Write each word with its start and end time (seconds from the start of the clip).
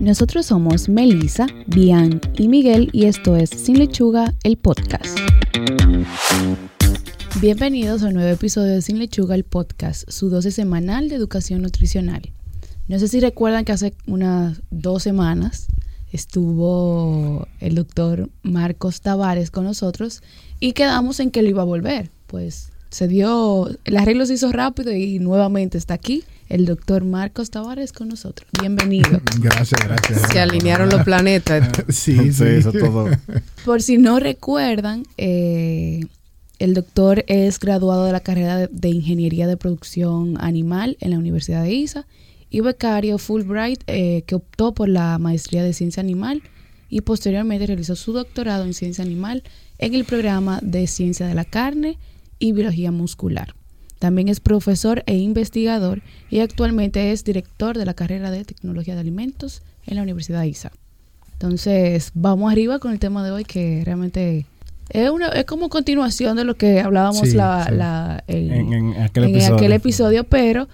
Nosotros 0.00 0.46
somos 0.46 0.88
Melissa, 0.88 1.46
Bian 1.66 2.22
y 2.34 2.48
Miguel 2.48 2.88
y 2.90 3.04
esto 3.04 3.36
es 3.36 3.50
Sin 3.50 3.78
Lechuga, 3.78 4.32
el 4.44 4.56
podcast. 4.56 5.18
Bienvenidos 7.42 8.02
a 8.02 8.06
un 8.06 8.14
nuevo 8.14 8.30
episodio 8.30 8.72
de 8.72 8.80
Sin 8.80 8.98
Lechuga, 8.98 9.34
el 9.34 9.44
podcast, 9.44 10.08
su 10.10 10.30
dosis 10.30 10.54
semanal 10.54 11.10
de 11.10 11.16
educación 11.16 11.60
nutricional. 11.60 12.32
No 12.88 12.98
sé 12.98 13.08
si 13.08 13.20
recuerdan 13.20 13.66
que 13.66 13.72
hace 13.72 13.92
unas 14.06 14.62
dos 14.70 15.02
semanas 15.02 15.66
estuvo 16.12 17.46
el 17.60 17.74
doctor 17.74 18.30
Marcos 18.42 19.02
Tavares 19.02 19.50
con 19.50 19.64
nosotros 19.64 20.22
y 20.60 20.72
quedamos 20.72 21.20
en 21.20 21.30
que 21.30 21.40
él 21.40 21.48
iba 21.48 21.60
a 21.60 21.66
volver. 21.66 22.10
Pues 22.26 22.72
se 22.88 23.06
dio, 23.06 23.68
el 23.84 23.98
arreglo 23.98 24.24
se 24.24 24.32
hizo 24.32 24.50
rápido 24.50 24.92
y 24.92 25.18
nuevamente 25.18 25.76
está 25.76 25.92
aquí 25.92 26.24
el 26.50 26.66
doctor 26.66 27.04
Marcos 27.04 27.50
Tavares 27.50 27.92
con 27.92 28.08
nosotros. 28.08 28.46
Bienvenido. 28.60 29.20
Gracias, 29.40 29.80
gracias. 29.82 30.32
Se 30.32 30.40
alinearon 30.40 30.90
los 30.90 31.04
planetas. 31.04 31.70
sí, 31.88 32.32
sí, 32.32 32.44
eso 32.44 32.72
todo. 32.72 33.08
Por 33.64 33.80
si 33.80 33.96
no 33.96 34.18
recuerdan, 34.20 35.04
eh, 35.16 36.00
el 36.58 36.74
doctor 36.74 37.24
es 37.28 37.58
graduado 37.60 38.04
de 38.04 38.12
la 38.12 38.20
carrera 38.20 38.66
de, 38.66 38.88
Ingeniería 38.88 39.46
de 39.46 39.56
Producción 39.56 40.36
Animal 40.40 40.96
en 41.00 41.12
la 41.12 41.18
Universidad 41.18 41.62
de 41.62 41.72
ISA 41.72 42.06
y 42.50 42.60
becario 42.60 43.18
Fulbright 43.18 43.82
eh, 43.86 44.24
que 44.26 44.34
optó 44.34 44.74
por 44.74 44.88
la 44.88 45.18
maestría 45.18 45.62
de 45.62 45.72
Ciencia 45.72 46.02
Animal 46.02 46.42
y 46.88 47.02
posteriormente 47.02 47.68
realizó 47.68 47.94
su 47.94 48.12
doctorado 48.12 48.64
en 48.64 48.74
Ciencia 48.74 49.04
Animal 49.04 49.44
en 49.78 49.94
el 49.94 50.04
programa 50.04 50.58
de 50.60 50.88
Ciencia 50.88 51.28
de 51.28 51.34
la 51.34 51.44
Carne 51.44 51.96
y 52.40 52.52
Biología 52.52 52.90
Muscular. 52.90 53.54
También 54.00 54.28
es 54.28 54.40
profesor 54.40 55.04
e 55.06 55.16
investigador 55.18 56.00
y 56.30 56.40
actualmente 56.40 57.12
es 57.12 57.22
director 57.22 57.76
de 57.76 57.84
la 57.84 57.92
carrera 57.92 58.30
de 58.30 58.46
Tecnología 58.46 58.94
de 58.94 59.00
Alimentos 59.00 59.62
en 59.86 59.96
la 59.96 60.02
Universidad 60.02 60.40
de 60.40 60.48
ISA. 60.48 60.72
Entonces, 61.34 62.10
vamos 62.14 62.50
arriba 62.50 62.78
con 62.78 62.92
el 62.92 62.98
tema 62.98 63.22
de 63.22 63.30
hoy 63.30 63.44
que 63.44 63.82
realmente 63.84 64.46
es, 64.88 65.10
una, 65.10 65.28
es 65.28 65.44
como 65.44 65.68
continuación 65.68 66.34
de 66.36 66.44
lo 66.44 66.56
que 66.56 66.80
hablábamos 66.80 67.34
la, 67.34 68.24
en, 68.26 68.94
aquel 69.02 69.72
episodio. 69.72 70.24
pero 70.24 70.66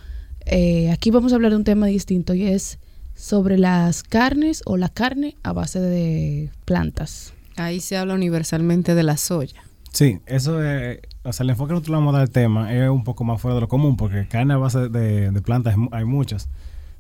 eh, 0.45 0.93
aquí 0.93 1.11
vamos 1.11 1.33
a 1.33 1.35
hablar 1.35 1.51
de 1.51 1.57
un 1.57 1.65
tema 1.65 1.87
distinto 1.87 2.33
y 2.33 2.45
es 2.45 2.79
sobre 3.17 3.59
las 3.59 4.05
carnes 4.05 4.63
o 4.67 4.77
la 4.77 4.89
carne 4.89 5.37
a 5.43 5.53
base 5.53 5.81
de 5.81 6.51
plantas. 6.65 7.33
Ahí 7.57 7.81
se 7.81 7.97
habla 7.97 8.15
universalmente 8.15 8.95
de 8.95 9.03
la 9.03 9.17
soya. 9.17 9.65
Sí, 9.97 10.21
eso 10.27 10.63
es, 10.63 10.99
o 11.23 11.33
sea, 11.33 11.45
el 11.45 11.49
enfoque 11.49 11.69
que 11.69 11.73
nosotros 11.73 11.97
vamos 11.97 12.13
a 12.13 12.19
dar 12.19 12.27
al 12.27 12.31
tema 12.31 12.71
es 12.75 12.87
un 12.91 13.03
poco 13.03 13.25
más 13.25 13.41
fuera 13.41 13.55
de 13.55 13.63
lo 13.63 13.69
común, 13.69 13.97
porque 13.97 14.29
carne 14.29 14.53
a 14.53 14.59
base 14.59 14.91
de, 14.91 15.33
plantas 15.41 15.75
hay 15.91 16.05
muchas. 16.05 16.51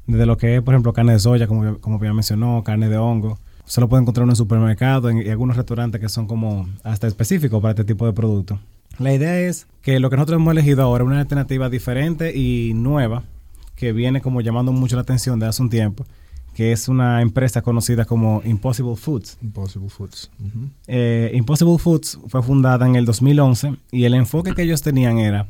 Desde 0.06 0.25
lo 0.25 0.38
que 0.38 0.56
es, 0.56 0.62
por 0.62 0.72
ejemplo, 0.72 0.94
carne 0.94 1.12
de 1.12 1.19
soya, 1.19 1.47
como, 1.47 1.77
como 1.80 2.03
ya 2.03 2.14
mencionó, 2.14 2.62
carne 2.64 2.88
de 2.88 2.97
hongo. 2.97 3.38
Se 3.66 3.83
lo 3.83 3.91
puede 3.91 4.00
encontrar 4.00 4.22
en 4.22 4.30
un 4.30 4.36
supermercado 4.36 5.11
y 5.11 5.28
algunos 5.28 5.58
restaurantes 5.58 6.00
que 6.00 6.08
son 6.08 6.27
como 6.27 6.70
hasta 6.84 7.06
específicos 7.06 7.61
para 7.61 7.72
este 7.72 7.84
tipo 7.84 8.06
de 8.06 8.14
productos. 8.14 8.61
La 8.98 9.12
idea 9.12 9.41
es 9.41 9.66
que 9.83 10.00
lo 10.00 10.08
que 10.08 10.16
nosotros 10.16 10.41
hemos 10.41 10.53
elegido 10.53 10.83
ahora 10.83 11.05
es 11.05 11.08
una 11.08 11.20
alternativa 11.20 11.69
diferente 11.69 12.34
y 12.34 12.72
nueva, 12.72 13.25
que 13.75 13.92
viene 13.92 14.22
como 14.22 14.41
llamando 14.41 14.72
mucho 14.72 14.97
la 14.97 15.03
atención 15.03 15.38
de 15.38 15.44
hace 15.44 15.60
un 15.60 15.69
tiempo 15.69 16.06
que 16.57 16.73
es 16.73 16.89
una 16.89 17.21
empresa 17.21 17.61
conocida 17.61 18.07
como 18.07 18.41
Impossible 18.43 18.97
Foods. 18.97 19.37
Impossible 19.43 19.91
Foods. 19.91 20.31
Eh, 20.87 21.31
Impossible 21.35 21.77
Foods 21.77 22.19
fue 22.29 22.43
fundada 22.43 22.87
en 22.87 22.97
el 22.97 23.05
2011 23.05 23.75
y 23.93 24.05
el 24.05 24.15
enfoque 24.15 24.55
que 24.55 24.62
ellos 24.62 24.81
tenían 24.81 25.19
era 25.19 25.47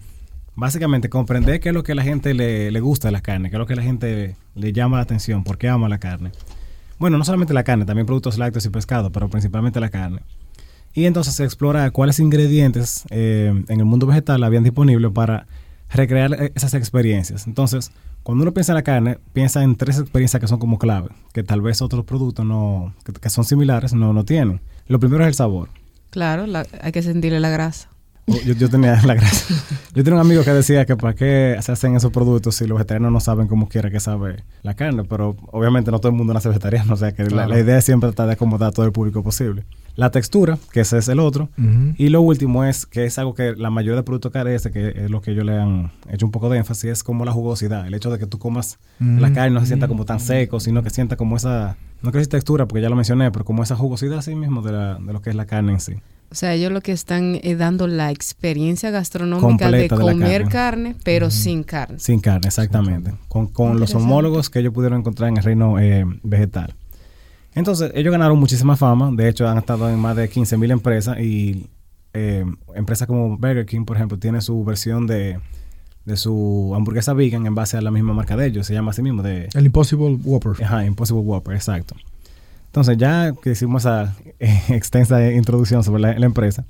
básicamente 0.56 1.08
comprender 1.08 1.60
qué 1.60 1.68
es 1.68 1.74
lo 1.76 1.84
que 1.84 1.92
a 1.92 1.94
la 1.94 2.02
gente 2.02 2.34
le, 2.34 2.80
gusta 2.80 3.06
de 3.06 3.12
la 3.12 3.20
carne, 3.20 3.50
qué 3.50 3.54
es 3.54 3.58
lo 3.60 3.66
que 3.66 3.74
a 3.74 3.76
la 3.76 3.84
gente 3.84 4.34
le 4.56 4.72
llama 4.72 4.96
la 4.96 5.04
atención, 5.04 5.44
por 5.44 5.58
qué 5.58 5.68
ama 5.68 5.88
la 5.88 5.98
carne. 5.98 6.32
Bueno, 6.98 7.18
no 7.18 7.24
solamente 7.24 7.54
la 7.54 7.62
carne, 7.62 7.84
también 7.84 8.06
productos 8.06 8.36
lácteos 8.36 8.66
y 8.66 8.70
pescado, 8.70 9.12
pero 9.12 9.28
principalmente 9.28 9.78
la 9.78 9.90
carne. 9.90 10.22
Y 10.92 11.04
entonces 11.04 11.34
se 11.36 11.44
explora 11.44 11.88
cuáles 11.92 12.18
ingredientes 12.18 13.04
eh, 13.10 13.54
en 13.68 13.78
el 13.78 13.86
mundo 13.86 14.08
vegetal 14.08 14.42
habían 14.42 14.64
disponibles 14.64 15.12
para 15.12 15.46
recrear 15.88 16.32
eh, 16.34 16.52
esas 16.56 16.74
experiencias. 16.74 17.46
Entonces, 17.46 17.92
cuando 18.26 18.42
uno 18.42 18.52
piensa 18.52 18.72
en 18.72 18.74
la 18.74 18.82
carne, 18.82 19.18
piensa 19.32 19.62
en 19.62 19.76
tres 19.76 20.00
experiencias 20.00 20.40
que 20.40 20.48
son 20.48 20.58
como 20.58 20.80
clave, 20.80 21.10
que 21.32 21.44
tal 21.44 21.60
vez 21.60 21.80
otros 21.80 22.04
productos 22.04 22.44
no, 22.44 22.92
que, 23.20 23.30
son 23.30 23.44
similares 23.44 23.94
no, 23.94 24.12
no 24.12 24.24
tienen. 24.24 24.60
Lo 24.88 24.98
primero 24.98 25.22
es 25.22 25.28
el 25.28 25.34
sabor. 25.34 25.68
Claro, 26.10 26.44
hay 26.80 26.90
que 26.90 27.02
sentirle 27.02 27.38
la 27.38 27.50
grasa. 27.50 27.88
Oh, 28.26 28.36
yo, 28.40 28.68
tenía 28.68 29.00
la 29.06 29.14
grasa. 29.14 29.54
Yo 29.94 30.02
tenía 30.02 30.14
un 30.14 30.26
amigo 30.26 30.42
que 30.42 30.50
decía 30.50 30.84
que 30.86 30.96
para 30.96 31.14
qué 31.14 31.56
se 31.60 31.70
hacen 31.70 31.94
esos 31.94 32.10
productos 32.10 32.56
si 32.56 32.66
los 32.66 32.78
vegetarianos 32.78 33.12
no 33.12 33.20
saben 33.20 33.46
cómo 33.46 33.68
quiera 33.68 33.92
que 33.92 34.00
sabe 34.00 34.42
la 34.64 34.74
carne, 34.74 35.04
pero 35.04 35.36
obviamente 35.52 35.92
no 35.92 36.00
todo 36.00 36.10
el 36.10 36.18
mundo 36.18 36.34
nace 36.34 36.48
vegetariano, 36.48 36.94
o 36.94 36.96
sea 36.96 37.12
que 37.12 37.26
la, 37.26 37.46
la, 37.46 37.60
idea 37.60 37.78
es 37.78 37.84
siempre 37.84 38.08
tratar 38.08 38.26
de 38.26 38.32
acomodar 38.32 38.70
a 38.70 38.72
todo 38.72 38.86
el 38.86 38.90
público 38.90 39.22
posible 39.22 39.64
la 39.96 40.10
textura, 40.10 40.58
que 40.72 40.80
ese 40.80 40.98
es 40.98 41.08
el 41.08 41.18
otro, 41.20 41.48
y 41.96 42.10
lo 42.10 42.20
último 42.20 42.64
es 42.64 42.86
que 42.86 43.04
es 43.04 43.18
algo 43.18 43.34
que 43.34 43.54
la 43.56 43.70
mayoría 43.70 43.96
de 43.96 44.02
productos 44.02 44.30
carece, 44.30 44.70
que 44.70 44.88
es 44.88 45.10
lo 45.10 45.20
que 45.20 45.32
ellos 45.32 45.44
le 45.44 45.58
han 45.58 45.90
hecho 46.10 46.26
un 46.26 46.32
poco 46.32 46.48
de 46.48 46.58
énfasis, 46.58 46.90
es 46.90 47.02
como 47.02 47.24
la 47.24 47.32
jugosidad, 47.32 47.86
el 47.86 47.94
hecho 47.94 48.10
de 48.10 48.18
que 48.18 48.26
tú 48.26 48.38
comas 48.38 48.78
la 49.00 49.32
carne 49.32 49.50
no 49.50 49.60
se 49.60 49.66
sienta 49.66 49.88
como 49.88 50.04
tan 50.04 50.20
seco, 50.20 50.60
sino 50.60 50.82
que 50.82 50.90
sienta 50.90 51.16
como 51.16 51.36
esa, 51.36 51.76
no 52.02 52.12
que 52.12 52.24
textura, 52.26 52.66
porque 52.66 52.82
ya 52.82 52.88
lo 52.88 52.96
mencioné, 52.96 53.30
pero 53.30 53.44
como 53.44 53.62
esa 53.62 53.76
jugosidad 53.76 54.18
así 54.18 54.34
mismo 54.34 54.62
de, 54.62 54.72
la, 54.72 54.94
de 54.96 55.12
lo 55.12 55.22
que 55.22 55.30
es 55.30 55.36
la 55.36 55.46
carne 55.46 55.72
en 55.72 55.80
sí. 55.80 55.94
O 56.30 56.34
sea, 56.34 56.54
ellos 56.54 56.72
lo 56.72 56.80
que 56.80 56.92
están 56.92 57.38
eh, 57.42 57.54
dando 57.54 57.86
la 57.86 58.10
experiencia 58.10 58.90
gastronómica 58.90 59.70
de 59.70 59.88
comer 59.88 60.48
carne. 60.48 60.96
pero 61.04 61.30
sin 61.30 61.62
carne. 61.62 62.00
Sin 62.00 62.18
carne, 62.18 62.48
exactamente. 62.48 63.12
Con, 63.28 63.46
con 63.46 63.78
los 63.78 63.94
homólogos 63.94 64.50
que 64.50 64.58
ellos 64.58 64.74
pudieron 64.74 65.00
encontrar 65.00 65.28
en 65.30 65.36
el 65.36 65.44
reino 65.44 65.78
eh, 65.78 66.04
vegetal. 66.24 66.74
Entonces, 67.56 67.90
ellos 67.94 68.12
ganaron 68.12 68.38
muchísima 68.38 68.76
fama. 68.76 69.10
De 69.10 69.28
hecho, 69.30 69.48
han 69.48 69.56
estado 69.56 69.88
en 69.88 69.98
más 69.98 70.14
de 70.14 70.30
15.000 70.30 70.70
empresas 70.70 71.18
y 71.18 71.66
eh, 72.12 72.44
empresas 72.74 73.08
como 73.08 73.38
Burger 73.38 73.64
King, 73.64 73.86
por 73.86 73.96
ejemplo, 73.96 74.18
tiene 74.18 74.42
su 74.42 74.62
versión 74.62 75.06
de, 75.06 75.40
su 76.16 76.74
hamburguesa 76.76 77.14
vegan 77.14 77.46
en 77.46 77.54
base 77.54 77.78
a 77.78 77.80
la 77.80 77.90
misma 77.90 78.12
marca 78.12 78.36
de 78.36 78.46
ellos. 78.46 78.66
Se 78.66 78.74
llama 78.74 78.90
así 78.90 79.00
mismo. 79.00 79.22
De, 79.22 79.48
El 79.54 79.64
Impossible 79.64 80.18
Whopper. 80.22 80.62
Ajá, 80.62 80.84
Impossible 80.84 81.22
Whopper, 81.22 81.54
exacto. 81.54 81.96
Entonces, 82.66 82.98
ya 82.98 83.32
que 83.42 83.52
hicimos 83.52 83.84
esa 83.84 84.14
eh, 84.38 84.60
extensa 84.68 85.32
introducción 85.32 85.82
sobre 85.82 86.02
la, 86.02 86.18
la, 86.18 86.26
empresa, 86.26 86.66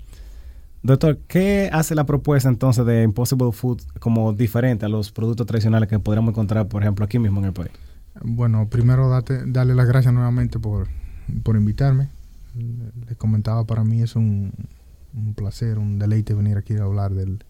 doctor, 0.84 1.18
¿qué 1.26 1.68
hace 1.72 1.96
la 1.96 2.04
propuesta 2.04 2.48
entonces 2.48 2.86
de 2.86 3.02
Impossible 3.02 3.50
Food 3.50 3.82
como 3.98 4.32
diferente 4.32 4.86
a 4.86 4.88
los 4.88 5.10
productos 5.10 5.48
tradicionales 5.48 5.88
que 5.88 5.98
podríamos 5.98 6.30
encontrar, 6.30 6.68
por 6.68 6.82
ejemplo, 6.82 7.04
aquí 7.04 7.18
mismo 7.18 7.40
en 7.40 7.46
el 7.46 7.52
país? 7.52 7.72
Bueno, 8.22 8.68
primero 8.68 9.08
date, 9.08 9.44
darle 9.46 9.74
las 9.74 9.86
gracias 9.86 10.12
nuevamente 10.12 10.58
por, 10.58 10.88
invitarme. 11.28 12.08
Les 13.06 13.16
comentaba, 13.16 13.64
para 13.64 13.84
mí 13.84 14.02
es 14.02 14.16
un, 14.16 14.52
placer, 15.34 15.78
un 15.78 15.98
deleite 15.98 16.34
venir 16.34 16.56
aquí 16.56 16.76
a 16.76 16.84
hablar 16.84 17.14
del, 17.14 17.44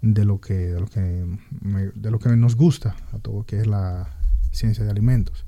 de 0.00 0.24
lo 0.24 0.40
que 0.40 0.54
de 0.54 0.80
lo 0.80 0.86
que 0.86 1.00
de 1.94 2.10
lo 2.10 2.18
que 2.18 2.36
nos 2.36 2.56
gusta 2.56 2.96
a 3.12 3.18
todo 3.18 3.44
que 3.44 3.60
es 3.60 3.66
la 3.66 4.08
ciencia 4.50 4.84
de 4.84 4.90
alimentos. 4.90 5.44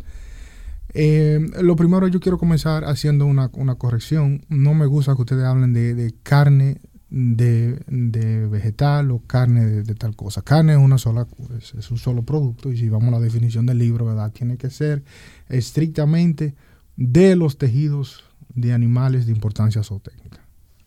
Eh, 0.97 1.41
lo 1.61 1.75
primero 1.75 2.07
yo 2.07 2.21
quiero 2.21 2.39
comenzar 2.39 2.85
haciendo 2.85 3.27
una, 3.27 3.49
corrección. 3.49 4.45
No 4.49 4.75
me 4.75 4.87
gusta 4.87 5.15
que 5.17 5.23
ustedes 5.23 5.45
hablen 5.45 5.73
de, 5.73 5.95
de 5.95 6.15
carne 6.23 6.81
de, 7.15 8.49
vegetal 8.51 9.13
o 9.13 9.21
carne 9.21 9.65
de, 9.83 9.95
tal 9.95 10.17
cosa. 10.17 10.43
Carne 10.43 10.73
es 10.73 10.79
una 10.79 10.99
sola, 10.99 11.27
es, 11.59 11.91
un 11.91 11.99
solo 11.99 12.23
producto 12.23 12.73
y 12.73 12.77
si 12.77 12.89
vamos 12.89 13.09
a 13.09 13.19
la 13.19 13.21
definición 13.21 13.67
del 13.67 13.79
libro, 13.79 14.05
¿verdad? 14.05 14.33
Tiene 14.33 14.57
que 14.57 14.71
ser 14.71 15.05
estrictamente 15.49 16.55
de 16.97 17.37
los 17.37 17.57
tejidos 17.57 18.25
de 18.55 18.73
animales 18.73 19.27
de 19.27 19.33
importancia 19.33 19.83
zootécnica. 19.83 20.41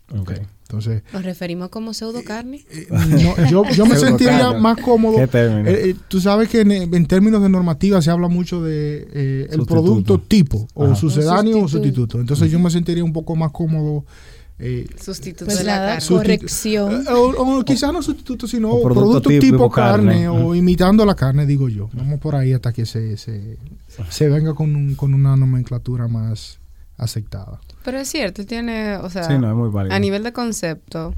Okay. 0.09 0.37
Entonces, 0.63 1.03
¿Nos 1.13 1.23
referimos 1.23 1.69
como 1.69 1.93
pseudo 1.93 2.23
carne? 2.23 2.65
Eh, 2.71 2.87
eh, 2.89 3.47
yo, 3.49 3.63
yo, 3.71 3.85
me 3.85 3.95
sentiría 3.97 4.53
más 4.53 4.77
cómodo. 4.79 5.17
Eh, 5.19 5.95
tú 6.09 6.19
sabes 6.19 6.49
que 6.49 6.61
en, 6.61 7.05
términos 7.07 7.41
de 7.41 7.49
normativa 7.49 8.01
se 8.01 8.09
habla 8.09 8.27
mucho 8.27 8.61
de 8.61 9.47
el 9.49 9.65
producto 9.65 10.19
tipo, 10.19 10.67
o 10.73 10.93
sucedáneo 10.95 11.61
o 11.61 11.67
sustituto. 11.69 12.19
Entonces 12.19 12.51
yo 12.51 12.59
me 12.59 12.69
sentiría 12.69 13.03
un 13.03 13.13
poco 13.13 13.35
más 13.37 13.51
cómodo 13.51 14.05
eh, 14.59 14.87
sustituto 14.99 15.45
pues 15.45 15.59
de 15.59 15.63
la, 15.65 15.99
corrección. 16.07 17.03
Eh, 17.07 17.11
o, 17.11 17.63
quizás 17.63 17.93
no 17.93 18.01
sustituto, 18.01 18.47
sino 18.47 18.79
producto, 18.81 19.29
tipo, 19.29 19.69
carne, 19.69 20.27
o 20.27 20.55
imitando 20.55 21.05
la 21.05 21.15
carne, 21.15 21.45
digo 21.45 21.69
yo. 21.69 21.89
Vamos 21.93 22.19
por 22.19 22.35
ahí 22.35 22.53
hasta 22.53 22.73
que 22.73 22.85
se, 22.85 23.17
se, 23.17 23.57
se 24.09 24.29
venga 24.29 24.55
con, 24.55 24.95
con 24.95 25.13
una 25.13 25.35
nomenclatura 25.35 26.07
más 26.07 26.59
aceptada. 26.97 27.59
Pero 27.83 27.99
es 27.99 28.09
cierto, 28.09 28.45
tiene, 28.45 28.97
o 28.97 29.09
sea, 29.09 29.27
a 29.27 29.99
nivel 29.99 30.23
de 30.23 30.33
concepto, 30.33 31.13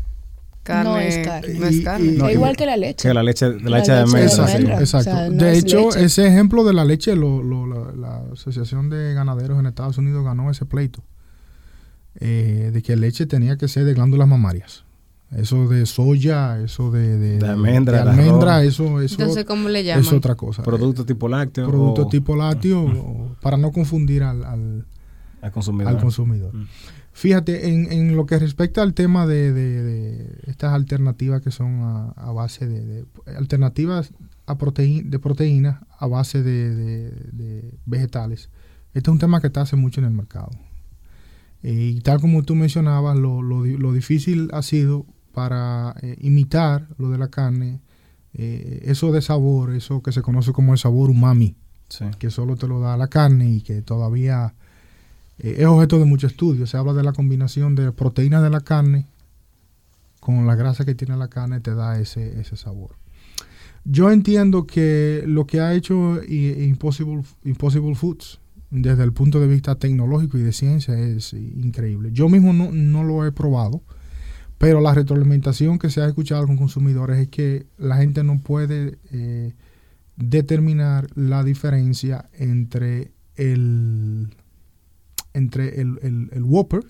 carne 0.64 0.90
no 0.92 1.00
es 1.00 1.18
carne. 1.26 1.54
No 1.54 1.66
es 1.66 1.82
carne. 1.82 2.34
igual 2.34 2.58
que 2.58 2.66
la 2.66 2.76
leche. 2.76 3.08
Que 3.08 3.14
la 3.14 3.24
leche, 3.24 3.50
de 3.50 3.70
la 3.70 3.78
leche 3.78 3.94
de 3.94 4.00
almendra. 4.00 4.80
Exacto. 4.80 5.32
de 5.32 5.58
hecho, 5.58 5.96
ese 5.96 6.28
ejemplo 6.28 6.66
de 6.66 6.74
la 6.74 6.84
leche, 6.84 7.16
lo, 7.16 7.42
lo, 7.42 7.96
la 7.96 8.22
Asociación 8.34 8.90
de 8.90 9.14
Ganaderos 9.14 9.58
en 9.60 9.66
Estados 9.66 9.98
Unidos 9.98 10.26
ganó 10.26 10.52
ese 10.52 10.66
pleito. 10.66 11.04
Eh, 12.22 12.72
de 12.74 12.82
que 12.82 12.96
la 12.96 13.02
leche 13.02 13.26
tenía 13.26 13.58
que 13.58 13.68
ser 13.68 13.86
de 13.86 13.94
glándulas 13.94 14.28
mamarias. 14.28 14.84
Eso 15.32 15.68
de 15.68 15.86
soya, 15.86 16.60
eso 16.60 16.90
de, 16.90 17.40
almendra, 17.48 18.02
almendra 18.02 18.64
eso, 18.64 19.00
eso 19.00 19.24
es 19.26 20.12
otra 20.12 20.36
cosa. 20.36 20.64
Producto 20.64 21.06
tipo 21.06 21.28
lácteo. 21.28 21.68
Producto 21.68 22.08
tipo 22.08 22.36
lácteo, 22.36 23.36
para 23.42 23.56
no 23.56 23.72
confundir 23.72 24.24
al, 24.24 24.44
al, 24.44 25.52
consumidor. 25.52 26.56
Mm. 26.56 26.68
Fíjate, 27.14 27.70
en, 27.70 27.92
en, 27.92 28.16
lo 28.16 28.26
que 28.26 28.40
respecta 28.40 28.82
al 28.82 28.94
tema 28.94 29.28
de, 29.28 30.42
estas 30.48 30.74
alternativas 30.74 31.42
que 31.42 31.52
son 31.52 32.14
a, 32.16 32.32
base 32.32 32.68
de, 32.68 33.06
alternativas 33.38 34.12
a 34.48 34.56
de 34.56 35.20
proteínas 35.20 35.82
a 36.00 36.08
base 36.08 36.42
de, 36.42 37.78
vegetales, 37.86 38.50
este 38.94 39.10
es 39.10 39.14
un 39.14 39.20
tema 39.20 39.42
que 39.42 39.48
está 39.48 39.62
hace 39.62 39.76
mucho 39.76 40.02
en 40.02 40.08
el 40.08 40.14
mercado. 40.14 40.50
Eh, 41.64 41.94
y 41.98 42.02
tal 42.02 42.22
como 42.22 42.44
tú 42.44 42.56
mencionabas, 42.56 43.18
lo, 43.18 43.42
lo, 43.42 43.94
difícil 43.94 44.50
ha 44.54 44.62
sido 44.62 45.06
para 45.34 45.96
eh, 46.02 46.18
imitar 46.22 46.88
lo 46.98 47.10
de 47.10 47.18
la 47.18 47.28
carne, 47.28 47.82
eh, 48.34 48.84
eso 48.86 49.12
de 49.12 49.22
sabor, 49.22 49.74
eso 49.74 50.02
que 50.02 50.12
se 50.12 50.22
conoce 50.22 50.54
como 50.54 50.74
el 50.74 50.80
sabor 50.80 51.10
umami, 51.10 51.56
que 52.20 52.30
solo 52.30 52.56
te 52.56 52.68
lo 52.68 52.80
da 52.80 52.96
la 52.98 53.08
carne 53.08 53.50
y 53.50 53.62
que 53.62 53.82
todavía 53.82 54.54
es 55.40 55.66
objeto 55.66 55.98
de 55.98 56.06
mucho 56.06 56.28
estudio. 56.28 56.68
Se 56.68 56.78
habla 56.78 56.94
de 56.94 57.02
la 57.02 57.14
combinación 57.14 57.74
de 57.74 57.92
proteínas 57.92 58.44
de 58.44 58.52
la 58.52 58.62
carne 58.62 59.08
con 60.20 60.46
la 60.46 60.56
grasa 60.56 60.86
que 60.86 60.94
tiene 60.94 61.18
la 61.18 61.30
carne, 61.30 61.62
te 61.62 61.74
da 61.74 62.00
ese, 62.00 62.40
ese 62.40 62.58
sabor. 62.58 62.92
Yo 63.86 64.12
entiendo 64.12 64.68
que 64.68 65.24
lo 65.26 65.48
que 65.48 65.62
ha 65.62 65.74
hecho 65.74 66.22
Impossible, 66.24 67.24
Impossible 67.44 67.96
Foods 67.96 68.40
desde 68.72 69.04
el 69.04 69.14
punto 69.14 69.40
de 69.40 69.48
vista 69.48 69.76
tecnológico 69.76 70.38
y 70.38 70.42
de 70.42 70.54
ciencia 70.54 70.98
es 70.98 71.34
increíble. 71.34 72.12
Yo 72.12 72.30
mismo 72.30 72.54
no, 72.54 73.04
lo 73.04 73.26
he 73.26 73.32
probado, 73.32 73.82
pero 74.58 74.82
la 74.82 74.94
retroalimentación 74.94 75.80
que 75.80 75.90
se 75.90 76.02
ha 76.02 76.08
escuchado 76.08 76.46
con 76.46 76.58
consumidores 76.58 77.20
es 77.20 77.28
que 77.30 77.66
la 77.78 77.98
gente 77.98 78.24
no 78.24 78.40
puede 78.40 79.00
eh, 79.12 79.54
determinar 80.18 81.08
la 81.16 81.44
diferencia 81.44 82.30
entre 82.34 83.12
el, 83.36 84.36
entre 85.34 85.82
el, 85.82 86.30
el, 86.32 86.44
Whopper 86.44 86.84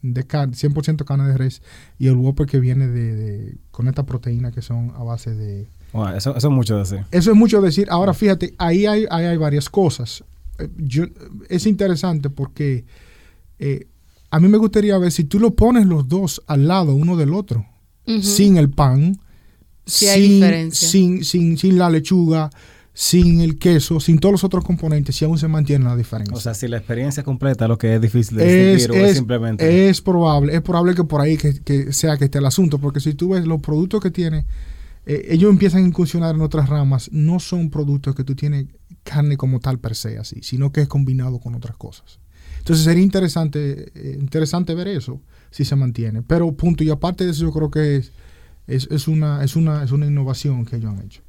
de 0.00 0.26
100% 0.26 1.04
carne 1.04 1.28
de 1.28 1.36
res 1.36 1.62
y 1.98 2.08
el 2.08 2.16
Whopper 2.16 2.46
que 2.46 2.58
viene 2.58 2.88
de, 2.88 3.58
con 3.70 3.86
esta 3.86 4.04
proteína 4.04 4.50
que 4.50 4.62
son 4.62 4.92
a 4.96 5.04
base 5.04 5.34
de... 5.34 5.68
eso, 6.16 6.34
es 6.34 6.44
mucho 6.46 6.78
decir. 6.78 7.04
Eso 7.12 7.30
es 7.30 7.36
mucho 7.36 7.60
decir. 7.60 7.86
Ahora 7.90 8.14
fíjate, 8.14 8.54
ahí 8.58 8.86
hay, 8.86 9.06
ahí 9.10 9.26
hay 9.26 9.36
varias 9.36 9.68
cosas. 9.68 10.24
Eh, 10.58 10.68
es 11.48 11.66
interesante 11.66 12.30
porque 12.30 12.84
eh, 13.58 13.86
a 14.30 14.40
mí 14.40 14.48
me 14.48 14.58
gustaría 14.58 14.96
ver 14.98 15.12
si 15.12 15.24
tú 15.24 15.38
lo 15.38 15.54
pones 15.54 15.86
los 15.86 16.08
dos 16.08 16.42
al 16.46 16.66
lado 16.66 16.94
uno 16.94 17.16
del 17.16 17.34
otro, 17.34 17.66
sin 18.20 18.56
el 18.56 18.70
pan, 18.70 19.18
sin, 19.86 20.72
sin, 20.72 21.24
sin, 21.24 21.58
sin, 21.58 21.78
la 21.78 21.90
lechuga, 21.90 22.50
sin 22.94 23.40
el 23.40 23.58
queso, 23.58 24.00
sin 24.00 24.18
todos 24.18 24.32
los 24.32 24.44
otros 24.44 24.64
componentes, 24.64 25.16
si 25.16 25.24
aún 25.24 25.38
se 25.38 25.48
mantiene 25.48 25.84
la 25.84 25.96
diferencia. 25.96 26.34
O 26.34 26.40
sea, 26.40 26.54
si 26.54 26.68
la 26.68 26.78
experiencia 26.78 27.22
completa, 27.22 27.68
lo 27.68 27.78
que 27.78 27.94
es 27.94 28.00
difícil 28.00 28.38
de 28.38 28.74
es, 28.74 28.88
es, 28.88 29.16
simplemente... 29.16 29.88
Es 29.88 30.00
probable, 30.00 30.54
es 30.54 30.62
probable 30.62 30.94
que 30.94 31.04
por 31.04 31.20
ahí 31.20 31.36
que, 31.36 31.92
sea 31.92 32.16
que 32.16 32.26
esté 32.26 32.38
el 32.38 32.46
asunto, 32.46 32.78
porque 32.78 33.00
si 33.00 33.14
tú 33.14 33.30
ves 33.30 33.46
los 33.46 33.60
productos 33.60 34.00
que 34.00 34.10
tiene, 34.10 34.46
eh, 35.06 35.26
ellos 35.28 35.50
empiezan 35.50 35.84
a 35.84 35.86
incursionar 35.86 36.34
en 36.34 36.42
otras 36.42 36.68
ramas, 36.68 37.10
no 37.12 37.40
son 37.40 37.70
productos 37.70 38.14
que 38.14 38.24
tú 38.24 38.34
tienes 38.34 38.66
carne 39.02 39.36
como 39.36 39.60
tal 39.60 39.78
per 39.78 39.94
se, 39.94 40.18
así, 40.18 40.40
sino 40.42 40.72
que 40.72 40.82
es 40.82 40.88
combinado 40.88 41.40
con 41.40 41.54
otras 41.54 41.76
cosas. 41.76 42.18
Entonces 42.58 42.84
sería 42.84 43.02
interesante, 43.02 43.90
eh, 43.94 44.16
interesante 44.20 44.74
ver 44.74 44.88
eso, 44.88 45.20
si 45.50 45.64
se 45.64 45.74
mantiene. 45.76 46.22
Pero 46.22 46.52
punto, 46.52 46.84
y 46.84 46.90
aparte 46.90 47.24
de 47.24 47.32
eso, 47.32 47.42
yo 47.42 47.52
creo 47.52 47.70
que 47.70 47.96
es, 47.96 48.12
es, 48.90 49.08
una, 49.08 49.42
es, 49.42 49.56
una, 49.56 49.82
es 49.82 49.90
una 49.90 50.06
innovación 50.06 50.64
que 50.64 50.76
ellos 50.76 50.92
han 50.92 51.04
hecho. 51.04 51.22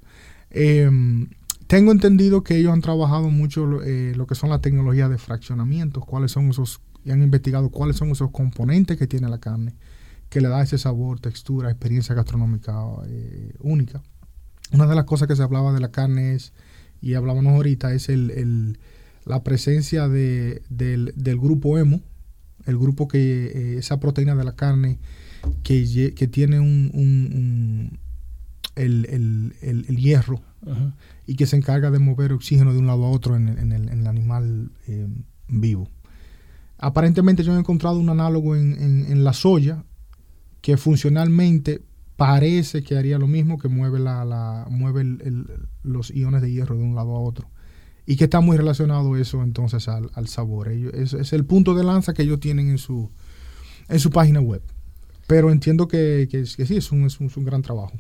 Em, 0.52 1.30
tengo 1.68 1.92
entendido 1.92 2.44
que 2.44 2.58
ellos 2.58 2.72
han 2.72 2.82
trabajado 2.82 3.30
mucho 3.30 3.82
eh, 3.84 4.14
lo 4.16 4.28
que 4.28 4.36
son 4.36 4.50
las 4.52 4.62
tecnologías 4.62 5.10
de 5.10 5.18
fraccionamiento, 5.18 6.02
cuáles 6.02 6.32
son 6.32 6.50
esos, 6.50 6.82
y 7.04 7.10
han 7.10 7.24
investigado 7.24 7.70
cuáles 7.70 7.96
son 7.98 8.10
esos 8.12 8.30
componentes 8.30 8.98
que 8.98 9.08
tiene 9.08 9.28
la 9.28 9.40
carne, 9.40 9.74
que 10.30 10.40
le 10.40 10.50
da 10.50 10.62
ese 10.62 10.78
sabor, 10.78 11.20
textura, 11.20 11.72
experiencia 11.72 12.14
gastronómica 12.14 12.80
eh, 13.08 13.54
única. 13.60 14.04
Una 14.72 14.86
de 14.86 14.96
las 14.96 15.06
cosas 15.06 15.28
que 15.28 15.36
se 15.36 15.44
hablaba 15.44 15.74
de 15.74 15.80
la 15.80 15.92
carne 15.92 16.36
es 16.36 16.54
y 17.04 17.16
hablábamos 17.16 17.54
ahorita, 17.54 17.94
es 17.94 18.08
el, 18.08 18.78
la 19.26 19.44
presencia 19.44 20.08
de, 20.08 20.64
del, 20.70 21.14
grupo 21.38 21.78
hemo, 21.78 22.02
el 22.66 22.78
grupo 22.78 23.10
que, 23.10 23.46
eh, 23.48 23.78
esa 23.78 24.00
proteína 24.00 24.36
de 24.36 24.46
la 24.46 24.56
carne 24.56 25.00
que, 25.64 26.14
que 26.16 26.28
tiene 26.28 26.62
un, 26.62 28.00
el, 28.76 29.98
hierro 29.98 30.42
y 31.28 31.36
que 31.36 31.46
se 31.46 31.58
encarga 31.58 31.92
de 31.92 32.00
mover 32.00 32.32
oxígeno 32.32 32.72
de 32.72 32.80
un 32.80 32.88
lado 32.88 33.04
a 33.04 33.10
otro 33.10 33.36
en, 33.36 33.50
el, 33.50 34.08
animal 34.08 34.72
eh, 34.88 35.08
vivo. 35.50 35.90
Aparentemente 36.78 37.44
yo 37.44 37.54
he 37.54 37.60
encontrado 37.60 38.00
un 38.00 38.10
análogo 38.10 38.56
en, 38.56 39.24
la 39.26 39.34
soya 39.34 39.84
que 40.62 40.78
funcionalmente 40.78 41.82
parece 42.24 42.84
que 42.84 42.98
haría 42.98 43.18
lo 43.18 43.28
mismo, 43.28 43.58
que 43.58 43.68
mueve, 43.68 44.00
la, 44.00 44.24
la 44.24 44.66
mueve 44.70 45.04
los 45.84 46.10
iones 46.10 46.42
de 46.42 46.50
hierro 46.50 46.78
de 46.78 46.82
un 46.82 46.96
lado 46.96 47.18
a 47.18 47.20
otro. 47.20 47.50
Y 48.06 48.16
que 48.16 48.24
está 48.24 48.40
muy 48.40 48.56
relacionado 48.56 49.18
eso 49.18 49.44
entonces 49.44 49.90
al, 49.90 50.28
sabor. 50.30 50.70
es, 50.70 51.12
es, 51.12 51.34
el 51.34 51.44
punto 51.44 51.74
de 51.74 51.84
lanza 51.84 52.14
que 52.14 52.22
ellos 52.24 52.40
tienen 52.40 52.70
en 52.70 52.78
su, 52.78 53.12
en 53.90 54.00
su 54.00 54.10
página 54.10 54.40
web. 54.40 54.62
Pero 55.28 55.52
entiendo 55.52 55.90
que, 55.90 56.30
que, 56.32 56.46
sí, 56.46 56.78
es 56.78 56.94
un, 56.94 57.08
es 57.08 57.20
un, 57.20 57.44
gran 57.44 57.62
trabajo. 57.62 57.92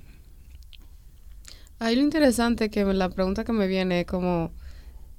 Ahí 1.79 1.97
lo 1.97 2.01
interesante 2.01 2.69
que 2.69 2.85
la 2.85 3.09
pregunta 3.09 3.43
que 3.43 3.51
me 3.51 3.67
viene 3.67 3.99
es 3.99 4.07
como 4.07 4.53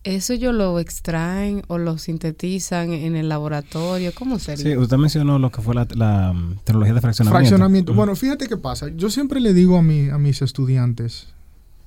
¿Eso 0.04 0.34
ellos 0.34 0.54
lo 0.54 0.78
extraen 0.78 1.62
o 1.68 1.78
lo 1.78 1.96
sintetizan 1.96 2.92
en 2.92 3.16
el 3.16 3.30
laboratorio? 3.30 4.12
¿Cómo 4.14 4.38
sería? 4.38 4.62
Sí, 4.62 4.76
usted 4.76 4.98
mencionó 4.98 5.38
lo 5.38 5.50
que 5.50 5.62
fue 5.62 5.74
la, 5.74 5.84
mm, 6.32 6.58
tecnología 6.62 6.94
de 6.94 7.00
fraccionamiento. 7.00 7.38
Fraccionamiento. 7.38 7.94
Bueno, 7.94 8.14
fíjate 8.14 8.46
qué 8.46 8.58
pasa. 8.58 8.88
Yo 8.88 9.08
siempre 9.08 9.40
le 9.40 9.54
digo 9.54 9.78
a, 9.78 9.82
mi, 9.82 10.10
a 10.10 10.18
mis 10.18 10.42
estudiantes, 10.42 11.28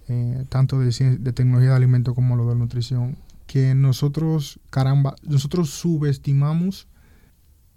eh, 0.07 0.45
tanto 0.49 0.79
de, 0.79 0.91
de 1.19 1.31
tecnología 1.31 1.69
de 1.69 1.75
alimento 1.75 2.15
como 2.15 2.35
lo 2.35 2.49
de 2.49 2.55
nutrición, 2.55 3.17
que 3.45 3.75
nosotros, 3.75 4.59
caramba, 4.71 5.15
nosotros 5.21 5.69
subestimamos 5.69 6.87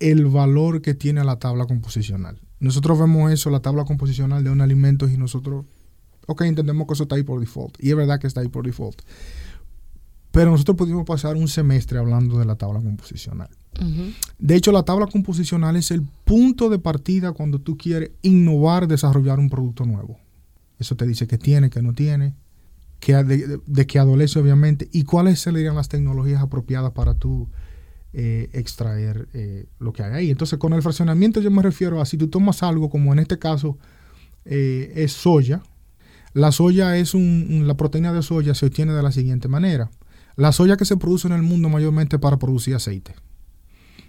el 0.01 0.25
valor 0.27 0.81
que 0.81 0.95
tiene 0.95 1.23
la 1.23 1.39
tabla 1.39 1.67
composicional. 1.67 2.41
Nosotros 2.59 2.99
vemos 2.99 3.31
eso, 3.31 3.51
la 3.51 3.61
tabla 3.61 3.85
composicional 3.85 4.43
de 4.43 4.51
un 4.51 4.63
alimento 4.63 5.07
y 5.09 5.17
nosotros, 5.17 5.67
ok, 6.27 6.43
entendemos 6.43 6.87
que 6.87 6.95
eso 6.95 7.05
está 7.05 7.17
ahí 7.17 7.23
por 7.23 7.41
default. 7.41 7.77
Y 7.79 7.91
es 7.91 7.97
verdad 7.97 8.19
que 8.19 8.27
está 8.27 8.41
ahí 8.41 8.49
por 8.49 8.65
default. 8.65 9.01
Pero 10.31 10.51
nosotros 10.51 10.77
pudimos 10.77 11.05
pasar 11.05 11.37
un 11.37 11.49
semestre 11.49 11.99
hablando 11.99 12.39
de 12.39 12.45
la 12.45 12.57
tabla 12.57 12.81
composicional. 12.81 13.49
De 14.39 14.57
hecho, 14.57 14.73
la 14.73 14.83
tabla 14.83 15.07
composicional 15.07 15.75
es 15.77 15.91
el 15.91 16.03
punto 16.03 16.69
de 16.69 16.79
partida 16.79 17.33
cuando 17.33 17.61
tú 17.61 17.79
quieres 17.79 18.11
innovar, 18.23 18.87
desarrollar 18.87 19.39
un 19.39 19.49
producto 19.49 19.85
nuevo. 19.85 20.19
Eso 20.79 20.97
te 20.97 21.07
dice 21.07 21.27
qué 21.27 21.39
tiene, 21.39 21.71
qué 21.71 21.81
no 21.83 21.95
tiene, 21.95 22.35
de, 23.01 23.87
qué 23.87 23.99
adolece 23.99 24.39
obviamente 24.39 24.89
y 24.93 25.05
cuáles 25.05 25.41
serían 25.41 25.75
las 25.75 25.89
tecnologías 25.89 26.43
apropiadas 26.43 26.93
para 26.93 27.15
tú 27.15 27.49
eh, 28.13 28.51
extraer 28.53 29.29
eh, 29.33 29.67
lo 29.79 29.93
que 29.93 30.03
hay 30.03 30.13
ahí. 30.13 30.31
Entonces, 30.31 30.59
con 30.59 30.73
el 30.73 30.83
fraccionamiento 30.83 31.41
yo 31.41 31.51
me 31.51 31.63
refiero 31.63 32.01
a 32.01 32.07
si 32.07 32.17
tú 32.17 32.29
tomas 32.29 32.63
algo 32.63 32.91
como 32.91 33.13
en 33.13 33.19
este 33.19 33.39
caso 33.39 33.79
eh, 34.45 34.93
es 34.97 35.13
soya, 35.13 35.63
la 36.33 36.53
soya 36.53 36.97
es 36.97 37.15
un, 37.15 37.65
la 37.67 37.77
proteína 37.77 38.13
de 38.13 38.23
soya 38.23 38.55
se 38.55 38.67
obtiene 38.67 38.93
de 38.93 39.03
la 39.03 39.13
siguiente 39.13 39.49
manera. 39.49 39.91
La 40.37 40.53
soya 40.53 40.77
que 40.77 40.85
se 40.85 40.97
produce 40.97 41.29
en 41.29 41.35
el 41.35 41.43
mundo 41.43 41.69
mayormente 41.69 42.19
para 42.19 42.39
producir 42.39 42.75
aceite. 42.75 43.15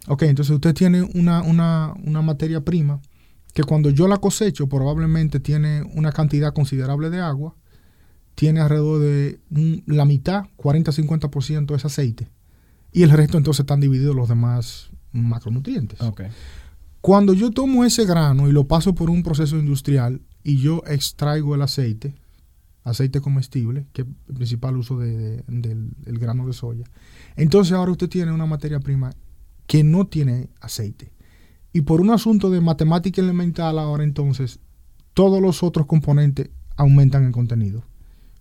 Ok, 0.08 0.24
entonces 0.24 0.54
usted 0.54 0.74
tiene 0.74 1.04
una, 1.14 1.94
materia 2.22 2.62
prima 2.62 3.02
que 3.54 3.64
cuando 3.64 3.90
yo 3.90 4.08
la 4.08 4.18
cosecho 4.18 4.68
probablemente 4.68 5.40
tiene 5.40 5.84
una 5.94 6.12
cantidad 6.12 6.54
considerable 6.54 7.10
de 7.10 7.20
agua, 7.20 7.56
tiene 8.36 8.62
alrededor 8.62 9.02
de 9.02 9.40
la 9.86 10.06
mitad, 10.06 10.46
40-50% 10.58 11.76
es 11.76 11.86
aceite, 11.86 12.30
y 12.92 13.04
el 13.04 13.12
resto 13.12 13.38
entonces 13.38 13.62
están 13.62 13.82
divididos 13.82 14.16
los 14.16 14.30
demás 14.30 14.90
macronutrientes. 15.12 16.00
Okay. 16.02 16.28
Cuando 17.02 17.34
yo 17.34 17.52
tomo 17.52 17.84
ese 17.84 18.06
grano 18.06 18.48
y 18.48 18.52
lo 18.52 18.68
paso 18.68 18.96
por 18.96 19.10
un 19.10 19.22
proceso 19.22 19.58
industrial 19.58 20.22
y 20.44 20.58
yo 20.58 20.82
extraigo 20.88 21.56
el 21.56 21.62
aceite, 21.62 22.16
aceite 22.84 23.22
comestible, 23.22 23.86
que 23.94 24.02
es 24.02 24.08
el 24.28 24.36
principal 24.36 24.78
uso 24.78 24.98
del 24.98 25.94
grano 26.06 26.48
de 26.48 26.54
soya. 26.54 26.86
Entonces 27.36 27.74
ahora 27.74 27.92
usted 27.92 28.10
tiene 28.10 28.32
una 28.32 28.46
materia 28.46 28.80
prima 28.80 29.12
que 29.68 29.84
no 29.84 30.08
tiene 30.08 30.50
aceite. 30.60 31.12
Y 31.74 31.82
por 31.82 32.02
un 32.02 32.10
asunto 32.10 32.50
de 32.50 32.60
matemática 32.60 33.22
elemental 33.22 33.80
ahora 33.80 34.04
entonces, 34.04 34.60
todos 35.14 35.42
los 35.42 35.64
otros 35.64 35.86
componentes 35.86 36.50
aumentan 36.76 37.24
en 37.24 37.32
contenido. 37.32 37.84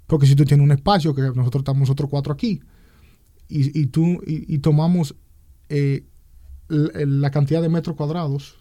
Porque 0.06 0.26
si 0.26 0.34
tú 0.34 0.44
tienes 0.44 0.64
un 0.64 0.72
espacio, 0.72 1.14
que 1.14 1.22
nosotros 1.22 1.60
estamos 1.60 1.80
nosotros 1.80 2.10
cuatro 2.10 2.32
aquí, 2.32 2.60
y, 3.52 3.86
tú, 3.86 4.20
y, 4.26 4.58
tomamos 4.58 5.16
eh, 5.68 6.04
la 6.68 7.32
cantidad 7.32 7.60
de 7.60 7.68
metros 7.68 7.96
cuadrados 7.96 8.56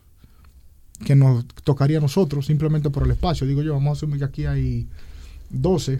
que 1.05 1.15
nos 1.15 1.45
tocaría 1.63 1.99
a 1.99 2.01
nosotros 2.01 2.47
simplemente 2.47 2.89
por 2.89 3.03
el 3.03 3.11
espacio, 3.11 3.45
digo 3.45 3.61
yo, 3.61 3.73
vamos 3.73 3.89
a 3.89 3.91
asumir 3.93 4.17
que 4.17 4.25
aquí 4.25 4.45
hay 4.45 4.89
12, 5.49 5.99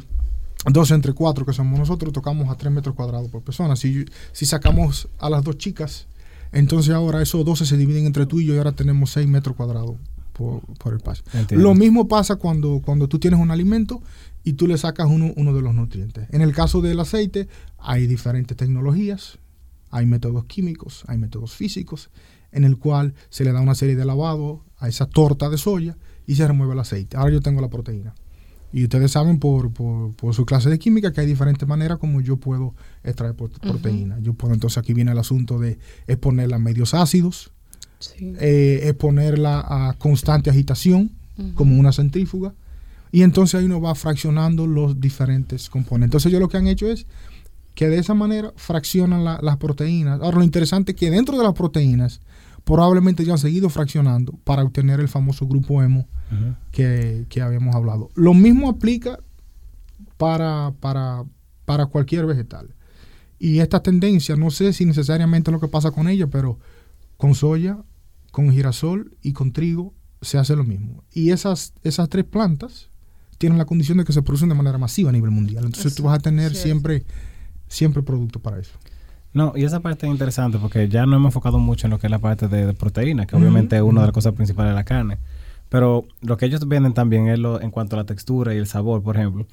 dos 0.72 0.91
entre 0.91 1.13
cuatro 1.13 1.46
que 1.46 1.53
somos 1.53 1.79
nosotros, 1.79 2.13
tocamos 2.13 2.50
a 2.50 2.56
3 2.56 2.72
metros 2.72 2.96
cuadrados 2.96 3.29
por 3.29 3.41
persona. 3.41 3.75
Si, 3.75 4.06
si 4.32 4.46
sacamos 4.46 5.08
a 5.20 5.29
las 5.29 5.44
dos 5.44 5.58
chicas, 5.58 6.08
entonces 6.51 6.94
ahora 6.94 7.22
esos 7.22 7.46
12 7.46 7.65
se 7.65 7.77
dividen 7.77 8.06
entre 8.06 8.25
tú 8.25 8.39
y 8.39 8.46
yo 8.46 8.53
y 8.53 8.58
ahora 8.58 8.72
tenemos 8.72 9.12
6 9.12 9.27
metros 9.27 9.56
cuadrados 9.56 9.96
por, 10.34 10.62
por 10.77 10.94
el 10.94 11.00
paso. 11.00 11.24
Entiendo. 11.34 11.68
Lo 11.68 11.75
mismo 11.75 12.08
pasa 12.08 12.36
cuando, 12.36 12.82
cuando 12.84 13.08
tú 13.08 13.20
tienes 13.20 13.39
un 13.39 13.51
alimento 13.51 14.01
y 14.44 14.53
tú 14.53 14.68
le 14.68 14.77
sacas 14.77 15.08
uno, 15.10 15.34
uno 15.36 15.53
de 15.53 15.62
los 15.62 15.74
nutrientes. 15.74 16.27
En 16.32 16.41
el 16.41 16.53
caso 16.53 16.82
del 16.82 17.00
aceite 17.00 17.48
hay 17.77 18.08
diferentes 18.08 18.56
tecnologías, 18.56 19.38
hay 19.91 20.06
métodos 20.06 20.46
químicos, 20.46 21.03
hay 21.08 21.18
métodos 21.18 21.53
físicos, 21.53 22.10
en 22.51 22.63
el 22.63 22.77
cual 22.77 23.13
se 23.29 23.44
le 23.44 23.51
da 23.51 23.62
una 23.62 23.75
serie 23.75 23.96
de 23.96 24.06
lavado 24.06 24.63
a 24.77 24.88
esa 24.88 25.06
torta 25.06 25.50
de 25.50 25.58
soya 25.58 25.98
y 26.25 26.36
se 26.36 26.48
remueve 26.48 26.74
el 26.74 26.79
aceite. 26.79 27.18
Ahora 27.18 27.32
yo 27.32 27.41
tengo 27.41 27.62
la 27.62 27.70
proteína. 27.70 28.15
Y 28.72 28.84
ustedes 28.84 29.12
saben 29.12 29.40
por, 29.40 29.72
por, 29.72 30.14
por 30.14 30.34
su 30.36 30.46
clase 30.46 30.70
de 30.70 30.78
química 30.78 31.12
que 31.12 31.22
hay 31.22 31.28
diferentes 31.28 31.68
maneras 31.68 31.98
como 31.98 32.22
yo 32.22 32.38
puedo 32.38 32.76
extraer 33.04 33.34
pro- 33.36 33.50
proteína. 33.50 34.20
Yo 34.20 34.34
puedo, 34.34 34.54
entonces 34.54 34.78
aquí 34.78 34.94
viene 34.94 35.12
el 35.12 35.18
asunto 35.18 35.58
de 35.58 35.80
exponerla 36.08 36.58
a 36.58 36.60
medios 36.60 36.94
ácidos, 36.94 37.52
Sí. 38.00 38.34
eh, 38.40 38.82
exponerla 38.84 39.60
a 39.68 39.94
constante 39.98 40.50
agitación, 40.50 41.12
como 41.56 41.78
una 41.80 41.92
centrífuga, 41.94 42.54
y 43.12 43.24
entonces 43.24 43.56
ahí 43.60 43.66
uno 43.66 43.80
va 43.82 43.96
fraccionando 43.96 44.68
los 44.68 45.00
diferentes 45.02 45.70
componentes. 45.70 46.08
Entonces 46.10 46.30
ellos 46.30 46.42
lo 46.42 46.48
que 46.50 46.58
han 46.58 46.68
hecho 46.68 46.88
es 46.92 47.08
que 47.76 47.88
de 47.88 47.98
esa 47.98 48.14
manera 48.14 48.54
fraccionan 48.58 49.24
la- 49.24 49.40
las 49.42 49.58
proteínas. 49.58 50.20
Ahora 50.22 50.38
lo 50.40 50.44
interesante 50.44 50.92
es 50.92 50.98
que 50.98 51.10
dentro 51.10 51.38
de 51.38 51.44
las 51.44 51.54
proteínas 51.54 52.20
probablemente 52.76 53.26
ya 53.26 53.34
han 53.34 53.40
seguido 53.40 53.70
fraccionando 53.70 54.34
para 54.44 54.64
obtener 54.64 55.00
el 55.00 55.08
famoso 55.08 55.48
grupo 55.48 55.82
hemo 55.82 56.08
Ujú. 56.32 56.56
que, 56.72 57.26
que 57.28 57.42
habíamos 57.42 57.76
hablado. 57.76 58.10
Lo 58.14 58.34
mismo 58.36 58.70
aplica 58.70 59.20
para, 60.18 60.74
para, 60.80 61.24
para 61.66 61.88
cualquier 61.88 62.28
vegetal. 62.28 62.76
Y 63.40 63.60
esta 63.60 63.82
tendencia, 63.82 64.36
no 64.36 64.52
sé 64.52 64.74
si 64.74 64.86
necesariamente 64.86 65.50
es 65.50 65.54
lo 65.54 65.60
que 65.60 65.68
pasa 65.68 65.90
con 65.92 66.08
ella, 66.08 66.28
pero 66.28 66.60
con 67.18 67.34
soya, 67.34 67.80
con 68.32 68.52
girasol 68.52 69.18
y 69.24 69.34
con 69.34 69.52
trigo 69.52 69.94
se 70.22 70.38
hace 70.38 70.56
lo 70.56 70.64
mismo. 70.64 71.04
Y 71.12 71.32
esas, 71.32 71.74
esas 71.84 72.08
tres 72.10 72.26
plantas 72.26 72.90
tienen 73.40 73.58
la 73.58 73.66
condición 73.66 73.98
de 73.98 74.04
que 74.04 74.14
se 74.14 74.22
producen 74.22 74.50
de 74.50 74.56
manera 74.56 74.78
masiva 74.78 75.10
a 75.10 75.14
nivel 75.14 75.32
mundial. 75.32 75.66
Entonces 75.66 75.96
tú 75.96 76.04
vas 76.04 76.20
a 76.20 76.22
tener 76.22 76.54
siempre, 76.54 77.04
siempre 77.68 78.04
producto 78.04 78.40
para 78.40 78.60
eso. 78.60 78.74
No, 79.34 79.54
y 79.56 79.64
esa 79.64 79.80
parte 79.80 80.08
es 80.08 80.12
interesante 80.12 80.58
porque 80.58 80.88
ya 80.90 81.06
no 81.06 81.16
hemos 81.16 81.30
enfocado 81.30 81.60
mucho 81.60 81.86
en 81.88 81.92
lo 81.92 82.00
que 82.00 82.08
es 82.08 82.12
la 82.12 82.20
parte 82.20 82.48
de, 82.48 82.66
de 82.66 82.74
proteína, 82.74 83.26
que 83.28 83.36
obviamente 83.36 83.76
es 83.76 83.82
una 83.84 84.02
de 84.02 84.08
las 84.08 84.14
cosas 84.14 84.34
principales 84.34 84.72
de 84.72 84.76
la 84.76 84.84
carne. 84.84 85.18
Pero 85.70 86.06
lo 86.22 86.36
que 86.38 86.48
ellos 86.48 86.68
venden 86.68 86.94
también 86.94 87.28
es 87.28 87.38
lo, 87.38 87.62
en 87.62 87.70
cuanto 87.70 87.96
a 87.96 88.00
la 88.00 88.06
textura 88.06 88.56
y 88.56 88.58
el 88.58 88.66
sabor, 88.66 89.04
por 89.04 89.18
ejemplo. 89.18 89.46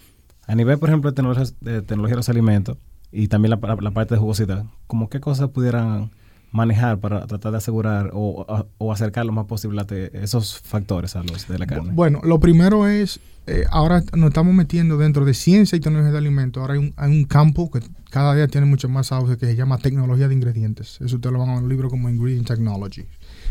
A 0.47 0.55
nivel, 0.55 0.79
por 0.79 0.89
ejemplo, 0.89 1.11
de 1.11 1.15
tecnología 1.15 1.45
de, 1.61 2.17
los 2.17 2.29
alimentos 2.31 2.79
y 3.13 3.29
también 3.29 3.51
la, 3.51 3.59
la- 3.69 3.77
la 3.81 3.91
parte 3.91 4.15
de 4.15 4.21
jugosidad, 4.21 4.65
como 4.87 5.11
qué 5.11 5.21
cosas 5.21 5.51
pudieran 5.51 6.11
manejar 6.57 6.99
para 6.99 7.27
tratar 7.27 7.53
de 7.53 7.59
asegurar 7.59 8.11
o, 8.15 8.45
o- 8.49 8.67
o 8.79 8.93
acercar 8.93 9.25
lo 9.27 9.33
más 9.33 9.45
posible 9.47 9.81
a 9.81 9.85
te- 9.87 10.11
esos 10.23 10.59
factores 10.61 11.15
a 11.17 11.23
los 11.23 11.47
de 11.49 11.59
la 11.59 11.67
carne. 11.67 11.93
Bueno, 11.93 12.21
lo 12.25 12.41
primero 12.41 12.89
es, 12.89 13.21
eh, 13.47 13.65
ahora 13.71 14.03
nos 14.17 14.29
estamos 14.29 14.55
metiendo 14.55 14.97
dentro 14.97 15.25
de 15.25 15.35
ciencia 15.35 15.77
y 15.77 15.81
tecnología 15.81 16.13
de 16.13 16.19
alimentos. 16.19 16.61
Ahora 16.61 16.75
hay 16.75 16.81
un, 16.81 16.95
hay 16.97 17.11
un 17.11 17.25
campo 17.25 17.71
que 17.71 17.81
cada 18.11 18.35
día 18.35 18.49
tiene 18.49 18.67
mucho 18.67 18.89
más 18.89 19.13
auge 19.13 19.37
que 19.37 19.47
se 19.47 19.55
llama 19.55 19.79
tecnología 19.79 20.29
de 20.29 20.35
ingredientes. 20.35 20.99
Eso 21.01 21.17
ustedes 21.17 21.33
lo 21.33 21.39
van 21.41 21.49
a 21.51 21.53
ver 21.53 21.59
en 21.59 21.65
un 21.65 21.71
libro 21.71 21.89
como 21.91 22.09
Ingredient 22.09 22.47
Technology. 22.47 23.05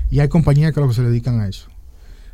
Y 0.10 0.20
hay 0.20 0.28
compañías 0.28 0.74
que 0.74 0.82
lo 0.82 0.88
que 0.88 0.94
se 0.96 1.04
dedican 1.04 1.40
a 1.40 1.48
eso. 1.48 1.68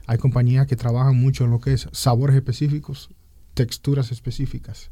Hay 0.08 0.18
compañías 0.18 0.66
que 0.68 0.76
trabajan 0.76 1.16
mucho 1.16 1.44
en 1.46 1.52
lo 1.52 1.60
que 1.60 1.74
es 1.74 1.88
sabores 1.92 2.36
específicos, 2.36 3.10
texturas 3.54 4.12
específicas. 4.12 4.90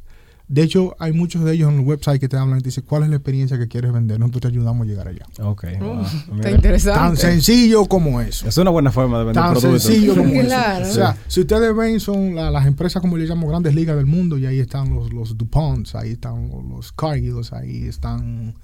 De 0.51 0.63
hecho, 0.63 0.95
hay 0.97 1.13
muchos 1.13 1.43
de 1.43 1.53
ellos 1.53 1.71
en 1.71 1.79
el 1.81 1.85
website 1.85 2.19
que 2.19 2.27
te 2.27 2.35
hablan 2.35 2.57
y 2.57 2.61
te 2.63 2.69
dicen 2.69 2.83
cuál 2.87 3.03
es 3.03 3.09
la 3.09 3.17
experiencia 3.17 3.59
que 3.59 3.67
quieres 3.67 3.93
vender. 3.93 4.19
Nosotros 4.19 4.41
te 4.41 4.47
ayudamos 4.47 4.85
a 4.87 4.89
llegar 4.89 5.07
allá. 5.07 5.25
Ok. 5.43 5.65
wow. 5.79 6.01
Está 6.37 6.49
interesante. 6.51 6.99
Tan 6.99 7.17
sencillo 7.17 7.85
como 7.85 8.19
eso. 8.19 8.47
es 8.47 8.57
una 8.57 8.71
buena 8.71 8.91
forma 8.91 9.19
de 9.19 9.25
vender 9.25 9.43
Tan 9.43 9.51
productos. 9.53 9.83
sencillo 9.83 10.15
como 10.15 10.33
Claro. 10.41 10.85
eso. 10.85 10.91
O 10.91 10.95
sea, 10.95 11.17
si 11.27 11.41
ustedes 11.41 11.75
ven, 11.75 11.99
son 11.99 12.33
la- 12.33 12.49
las 12.49 12.65
empresas, 12.65 12.99
como 12.99 13.15
le 13.15 13.25
llamo, 13.27 13.47
grandes 13.47 13.75
ligas 13.75 13.95
del 13.95 14.07
mundo, 14.07 14.39
y 14.39 14.47
ahí 14.47 14.59
están 14.59 14.89
los, 14.95 15.13
los 15.13 15.37
DuPonts, 15.37 15.93
ahí 15.93 16.13
están 16.13 16.49
los, 16.49 16.65
los 16.65 16.91
Cargills, 16.93 17.53
ahí 17.53 17.83
están 17.83 18.55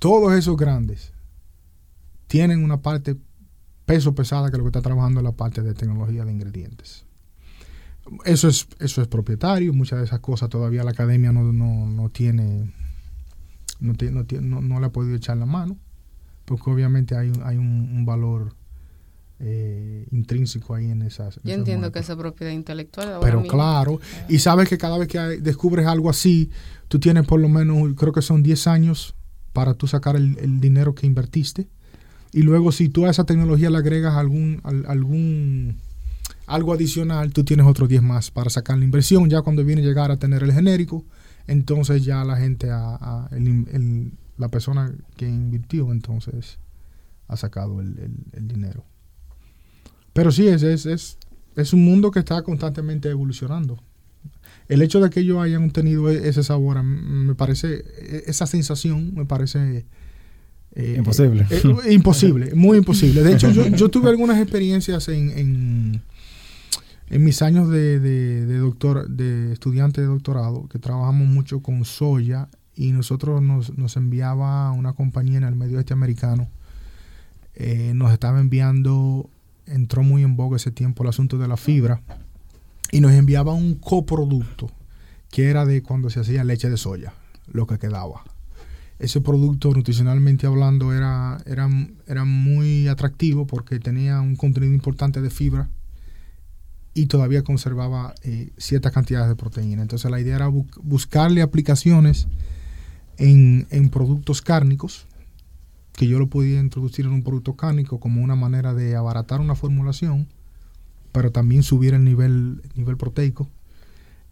todos 0.00 0.32
esos 0.34 0.56
grandes. 0.56 1.12
Tienen 2.26 2.64
una 2.64 2.82
parte 2.82 3.16
peso 3.84 4.14
pesada 4.16 4.50
que 4.50 4.56
lo 4.56 4.64
que 4.64 4.68
está 4.70 4.82
trabajando 4.82 5.20
es 5.20 5.24
la 5.24 5.32
parte 5.32 5.62
de 5.62 5.74
tecnología 5.74 6.24
de 6.24 6.32
ingredientes. 6.32 7.03
Eso 8.24 8.48
es, 8.48 8.66
eso 8.80 9.00
es 9.02 9.08
propietario, 9.08 9.72
muchas 9.72 9.98
de 9.98 10.04
esas 10.04 10.20
cosas 10.20 10.48
todavía 10.50 10.84
la 10.84 10.90
academia 10.90 11.32
no, 11.32 11.52
no, 11.52 11.86
no 11.86 12.08
tiene, 12.10 12.70
no, 13.80 13.94
tie- 13.94 14.10
no, 14.10 14.24
no, 14.40 14.60
no 14.60 14.80
le 14.80 14.86
ha 14.86 14.92
podido 14.92 15.16
echar 15.16 15.36
la 15.38 15.46
mano, 15.46 15.78
porque 16.44 16.70
obviamente 16.70 17.16
hay, 17.16 17.30
un- 17.30 17.42
hay 17.42 17.56
un, 17.56 17.66
un 17.96 18.04
valor 18.04 18.54
eh, 19.40 20.06
intrínseco 20.12 20.74
ahí 20.74 20.90
en 20.90 21.02
esas. 21.02 21.36
Yo 21.36 21.40
esas 21.44 21.58
entiendo 21.58 21.90
que 21.92 21.98
esa 21.98 22.16
propiedad 22.16 22.52
intelectual. 22.52 23.08
ahora 23.14 23.20
Pero 23.26 23.40
mismo- 23.40 23.52
claro, 23.56 24.00
y 24.28 24.38
sabes 24.38 24.68
que 24.68 24.78
cada 24.78 24.96
vez 24.98 25.08
que 25.08 25.18
hay- 25.18 25.40
descubres 25.40 25.86
algo 25.86 26.08
así, 26.10 26.50
tú 26.88 26.98
tienes 27.00 27.26
por 27.26 27.40
lo 27.40 27.48
menos, 27.48 27.94
creo 27.96 28.12
que 28.12 28.22
son 28.22 28.42
10 28.42 28.66
años 28.66 29.14
para 29.52 29.74
tú 29.74 29.86
sacar 29.86 30.16
el, 30.16 30.38
el 30.38 30.60
dinero 30.60 30.94
que 30.94 31.06
invertiste. 31.06 31.68
Y 32.32 32.42
luego 32.42 32.70
si 32.72 32.88
tú 32.88 33.06
a 33.06 33.10
esa 33.10 33.24
tecnología 33.24 33.70
le 33.70 33.78
agregas 33.78 34.14
algún, 34.14 34.60
al- 34.64 34.86
algún 34.86 35.76
algo 36.46 36.72
adicional, 36.72 37.32
tú 37.32 37.44
tienes 37.44 37.66
otros 37.66 37.88
10 37.88 38.02
más 38.02 38.30
para 38.30 38.50
sacar 38.50 38.78
la 38.78 38.84
inversión. 38.84 39.28
Ya 39.30 39.42
cuando 39.42 39.64
viene 39.64 39.82
a 39.82 39.84
llegar 39.84 40.10
a 40.10 40.16
tener 40.18 40.42
el 40.42 40.52
genérico, 40.52 41.04
entonces 41.46 42.04
ya 42.04 42.24
la 42.24 42.36
gente, 42.36 42.70
a, 42.70 42.96
a- 43.00 43.28
el 43.32 43.46
el- 43.72 44.12
la 44.36 44.48
persona 44.48 44.92
que 45.16 45.28
invirtió, 45.28 45.92
entonces 45.92 46.58
ha 47.28 47.36
sacado 47.36 47.80
el, 47.80 47.94
dinero. 48.48 48.84
Pero 50.12 50.30
sí, 50.32 50.46
es, 50.48 50.62
es, 50.62 50.86
es, 50.86 51.18
es 51.56 51.72
un 51.72 51.84
mundo 51.84 52.10
que 52.10 52.18
está 52.20 52.42
constantemente 52.42 53.08
evolucionando. 53.08 53.80
El 54.68 54.82
hecho 54.82 55.00
de 55.00 55.10
que 55.10 55.20
ellos 55.20 55.38
hayan 55.42 55.70
tenido 55.70 56.10
e- 56.10 56.28
ese 56.28 56.42
sabor, 56.42 56.82
me 56.82 57.34
parece, 57.34 57.84
e- 57.98 58.24
esa 58.26 58.46
sensación 58.46 59.14
me 59.14 59.24
parece... 59.24 59.86
eh, 60.74 60.94
Imposible. 60.98 61.46
eh, 61.50 61.62
eh, 61.86 61.92
imposible, 61.92 62.54
muy 62.54 62.78
imposible. 62.78 63.22
De 63.22 63.34
hecho, 63.34 63.50
yo, 63.50 63.66
yo 63.68 63.88
tuve 63.88 64.08
algunas 64.10 64.40
experiencias 64.40 65.08
en, 65.08 65.30
en, 65.30 66.02
en 67.08 67.22
mis 67.22 67.42
años 67.42 67.68
de, 67.68 68.58
doctor, 68.58 69.08
de 69.08 69.52
estudiante 69.52 70.00
de 70.00 70.06
doctorado, 70.06 70.68
que 70.68 70.78
trabajamos 70.78 71.28
mucho 71.28 71.60
con 71.60 71.84
soya 71.84 72.48
y 72.74 72.92
nosotros 72.92 73.42
nos, 73.42 73.96
enviaba 73.96 74.72
una 74.72 74.94
compañía 74.94 75.38
en 75.38 75.44
el 75.44 75.54
medio 75.54 75.76
oeste 75.76 75.92
americano, 75.92 76.48
eh, 77.54 77.92
nos 77.94 78.12
estaba 78.12 78.40
enviando, 78.40 79.28
entró 79.66 80.02
muy 80.02 80.22
en 80.22 80.36
boga 80.36 80.56
ese 80.56 80.70
tiempo 80.70 81.02
el 81.02 81.10
asunto 81.10 81.38
de 81.38 81.46
la 81.46 81.56
fibra, 81.56 82.00
y 82.90 83.00
nos 83.00 83.12
enviaba 83.12 83.52
un 83.52 83.74
coproducto 83.74 84.70
que 85.30 85.50
era 85.50 85.66
de 85.66 85.82
cuando 85.82 86.10
se 86.10 86.20
hacía 86.20 86.44
leche 86.44 86.70
de 86.70 86.76
soya, 86.76 87.12
lo 87.52 87.66
que 87.66 87.78
quedaba. 87.78 88.24
Ese 88.98 89.20
producto 89.20 89.72
nutricionalmente 89.72 90.46
hablando 90.46 90.92
era, 90.92 91.38
era, 91.44 91.68
era 92.06 92.24
muy 92.24 92.88
atractivo 92.88 93.46
porque 93.46 93.80
tenía 93.80 94.20
un 94.20 94.36
contenido 94.36 94.72
importante 94.72 95.20
de 95.20 95.30
fibra 95.30 95.68
y 96.94 97.06
todavía 97.06 97.42
conservaba 97.42 98.14
eh, 98.22 98.50
ciertas 98.56 98.92
cantidades 98.92 99.28
de 99.28 99.36
proteína. 99.36 99.82
Entonces 99.82 100.10
la 100.10 100.20
idea 100.20 100.36
era 100.36 100.48
bu- 100.48 100.66
buscarle 100.82 101.42
aplicaciones 101.42 102.28
en, 103.18 103.66
en 103.70 103.88
productos 103.90 104.42
cárnicos, 104.42 105.06
que 105.92 106.06
yo 106.08 106.18
lo 106.18 106.28
podía 106.28 106.60
introducir 106.60 107.04
en 107.06 107.12
un 107.12 107.22
producto 107.22 107.54
cárnico 107.54 108.00
como 108.00 108.22
una 108.22 108.34
manera 108.36 108.74
de 108.74 108.96
abaratar 108.96 109.40
una 109.40 109.54
formulación, 109.54 110.26
pero 111.12 111.30
también 111.30 111.62
subir 111.62 111.94
el 111.94 112.04
nivel, 112.04 112.62
nivel 112.74 112.96
proteico. 112.96 113.48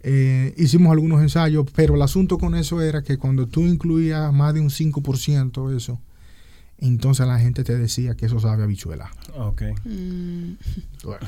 Eh, 0.04 0.52
hicimos 0.56 0.90
algunos 0.92 1.22
ensayos, 1.22 1.66
pero 1.76 1.94
el 1.94 2.02
asunto 2.02 2.38
con 2.38 2.56
eso 2.56 2.80
era 2.80 3.02
que 3.02 3.18
cuando 3.18 3.46
tú 3.46 3.60
incluías 3.66 4.32
más 4.32 4.52
de 4.54 4.60
un 4.60 4.70
5% 4.70 5.76
eso, 5.76 6.00
entonces 6.88 7.26
la 7.26 7.38
gente 7.38 7.64
te 7.64 7.76
decía 7.78 8.14
que 8.16 8.26
eso 8.26 8.40
sabe 8.40 8.62
a 8.62 8.64
habichuela. 8.64 9.10
Ok. 9.36 9.62
Mm, 9.84 10.52
Bueno, 11.04 11.26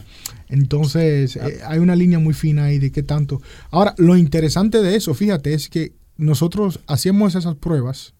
entonces 0.48 1.36
eh, 1.36 1.60
hay 1.66 1.78
una 1.78 1.94
línea 1.96 2.18
muy 2.18 2.34
fina 2.34 2.64
ahí 2.64 2.78
de 2.78 2.90
qué 2.92 3.02
tanto. 3.02 3.40
Ahora, 3.70 3.94
lo 3.98 4.16
interesante 4.16 4.82
de 4.82 4.96
eso, 4.96 5.14
fíjate, 5.14 5.54
es 5.54 5.68
que 5.68 5.94
nosotros 6.16 6.80
hacíamos 6.86 7.34
esas 7.34 7.54
pruebas 7.56 8.14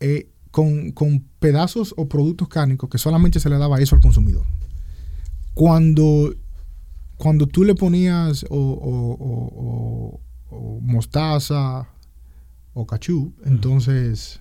eh, 0.00 0.28
con, 0.50 0.92
con 0.92 1.20
pedazos 1.38 1.94
o 1.96 2.08
productos 2.08 2.48
cárnicos 2.48 2.88
que 2.88 2.98
solamente 2.98 3.40
se 3.40 3.48
le 3.50 3.58
daba 3.58 3.80
eso 3.80 3.94
al 3.96 4.00
consumidor. 4.02 4.46
Cuando, 5.54 6.34
cuando 7.16 7.46
tú 7.46 7.64
le 7.64 7.74
ponías 7.74 8.44
o, 8.48 8.56
o- 8.56 9.12
o- 9.12 10.20
o- 10.50 10.56
o 10.56 10.80
mostaza 10.80 11.88
o 12.72 12.86
cachú, 12.86 13.34
entonces 13.44 14.40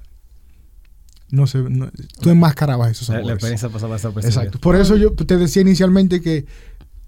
no 1.29 1.47
sé, 1.47 1.59
no- 1.59 1.89
tú 2.21 2.29
enmascarabas 2.29 2.91
esos 2.91 3.09
La, 3.09 3.15
la 3.15 3.19
sabores. 3.21 3.35
experiencia 3.35 3.69
pasaba. 3.69 4.21
Exacto. 4.21 4.59
Por 4.59 4.75
eso 4.75 4.95
yo 4.95 5.11
te 5.13 5.37
decía 5.37 5.61
inicialmente 5.61 6.21
que 6.21 6.45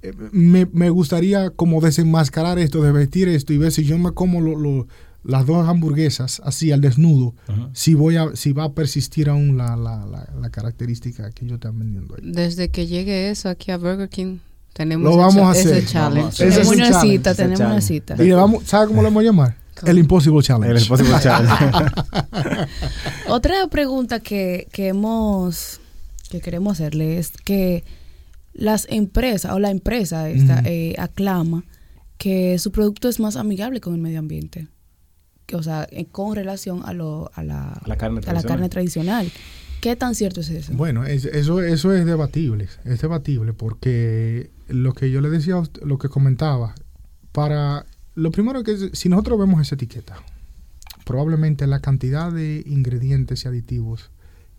eh, 0.01 0.13
me, 0.31 0.65
me 0.71 0.89
gustaría 0.89 1.49
como 1.49 1.81
desenmascarar 1.81 2.57
esto, 2.59 2.81
de 2.81 2.91
vestir 2.91 3.27
esto 3.29 3.53
y 3.53 3.57
ver 3.57 3.71
si 3.71 3.83
yo 3.83 3.97
me 3.97 4.11
como 4.13 4.41
lo- 4.41 4.57
lo- 4.57 4.87
las 5.25 5.45
dos 5.45 5.67
hamburguesas 5.67 6.41
así 6.45 6.71
al 6.71 6.79
desnudo, 6.79 7.35
si 7.73 7.93
voy 7.93 8.15
a, 8.15 8.33
si 8.35 8.53
va 8.53 8.63
a 8.63 8.71
persistir 8.71 9.29
aún 9.29 9.57
la, 9.57 9.75
la, 9.75 10.05
la, 10.05 10.29
la 10.39 10.49
característica 10.49 11.29
que 11.31 11.43
ellos 11.43 11.55
están 11.55 11.77
vendiendo 11.77 12.15
ahí. 12.15 12.21
Desde 12.23 12.69
que 12.69 12.87
llegue 12.87 13.29
eso 13.29 13.49
aquí 13.49 13.71
a 13.71 13.77
Burger 13.77 14.07
King, 14.07 14.37
tenemos 14.71 15.03
Lo 15.11 15.17
vamos 15.17 15.35
ese, 15.35 15.41
a 15.41 15.71
hacer. 15.71 15.77
ese 15.83 15.87
challenge. 15.87 16.19
Vamos 16.19 16.25
a 16.25 16.29
hacer. 16.29 16.47
Ese 16.47 16.57
Tenemos 16.59 16.75
una 16.77 16.89
challenge, 16.91 17.17
cita, 17.17 17.35
tenemos 17.35 17.59
una 17.59 17.81
cita. 17.81 18.15
Y 18.17 18.27
le 18.27 18.33
vamos, 18.33 18.63
¿sabe 18.63 18.87
cómo 18.87 19.01
le 19.01 19.07
vamos 19.09 19.21
a 19.21 19.25
llamar? 19.25 19.55
El 19.85 19.97
Impossible 19.99 20.41
Challenge. 20.41 20.75
El 20.75 20.81
Impossible 20.81 21.15
Challenge. 21.21 21.91
Otra 23.27 23.67
pregunta 23.67 24.19
que, 24.19 24.67
que 24.71 24.87
hemos 24.89 25.79
que 26.29 26.41
queremos 26.41 26.73
hacerle 26.73 27.17
es 27.17 27.31
que 27.43 27.83
las 28.53 28.85
empresas 28.89 29.51
o 29.53 29.59
la 29.59 29.71
empresa 29.71 30.29
esta 30.29 30.61
eh, 30.65 30.95
aclama 30.99 31.63
que 32.17 32.59
su 32.59 32.71
producto 32.71 33.09
es 33.09 33.19
más 33.19 33.35
amigable 33.35 33.81
con 33.81 33.95
el 33.95 34.01
medio 34.01 34.19
ambiente. 34.19 34.67
Que, 35.47 35.55
o 35.55 35.63
sea, 35.63 35.87
eh, 35.89 36.05
con 36.05 36.35
relación 36.35 36.83
a, 36.85 36.93
lo, 36.93 37.31
a, 37.33 37.41
la, 37.43 37.71
A 37.73 37.87
la 37.87 37.97
carne 37.97 38.17
a 38.19 38.21
la 38.21 38.21
tradicional. 38.21 38.45
carne 38.47 38.69
tradicional. 38.69 39.31
¿Qué 39.81 39.95
tan 39.95 40.13
cierto 40.13 40.41
es 40.41 40.49
eso? 40.49 40.73
Bueno, 40.73 41.05
es- 41.05 41.25
eso, 41.25 41.61
eso 41.63 41.93
es 41.93 42.05
debatible, 42.05 42.67
es 42.85 43.01
debatible 43.01 43.53
porque 43.53 44.51
lo 44.67 44.93
que 44.93 45.09
yo 45.09 45.21
le 45.21 45.29
decía, 45.29 45.55
a 45.55 45.59
usted- 45.61 45.81
lo 45.83 45.97
que 45.97 46.09
comentaba, 46.09 46.75
para 47.31 47.85
lo 48.19 48.31
primero 48.31 48.63
que 48.63 48.71
es, 48.73 48.89
si 48.93 49.09
nosotros 49.09 49.39
vemos 49.39 49.61
esa 49.61 49.75
etiqueta, 49.75 50.15
probablemente 51.05 51.65
la 51.67 51.79
cantidad 51.79 52.31
de 52.31 52.63
ingredientes 52.67 53.45
y 53.45 53.47
aditivos 53.47 54.11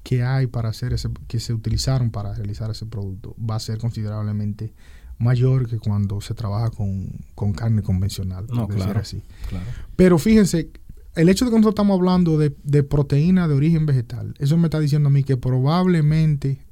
que 0.03 0.23
hay 0.23 0.47
para 0.47 0.71
hacer 0.71 0.93
ese, 0.93 1.11
que 1.29 1.39
se 1.41 1.53
utilizaron 1.53 2.11
para 2.11 2.35
realizar 2.35 2.71
ese 2.71 2.87
producto 2.87 3.37
va 3.39 3.57
a 3.57 3.61
ser 3.61 3.79
considerablemente 3.79 4.73
mayor 5.19 5.69
que 5.69 5.79
cuando 5.79 6.21
se 6.23 6.33
trabaja 6.35 6.71
con, 6.71 7.09
con 7.35 7.53
carne 7.53 7.83
convencional, 7.83 8.47
por 8.47 8.57
No, 8.57 8.67
decir 8.67 8.83
claro. 8.85 9.01
así. 9.01 9.23
Claro. 9.51 9.67
Pero 9.95 10.19
fíjense, 10.19 10.71
el 11.15 11.29
hecho 11.29 11.45
de 11.45 11.51
que 11.51 11.57
nosotros 11.59 11.73
estamos 11.73 11.99
hablando 11.99 12.39
de, 12.39 12.57
de 12.65 12.83
proteína 12.83 13.47
de 13.47 13.55
origen 13.55 13.85
vegetal, 13.85 14.35
eso 14.39 14.57
me 14.57 14.69
está 14.69 14.81
diciendo 14.81 15.09
a 15.09 15.13
mí 15.13 15.23
que 15.23 15.37
probablemente, 15.37 16.65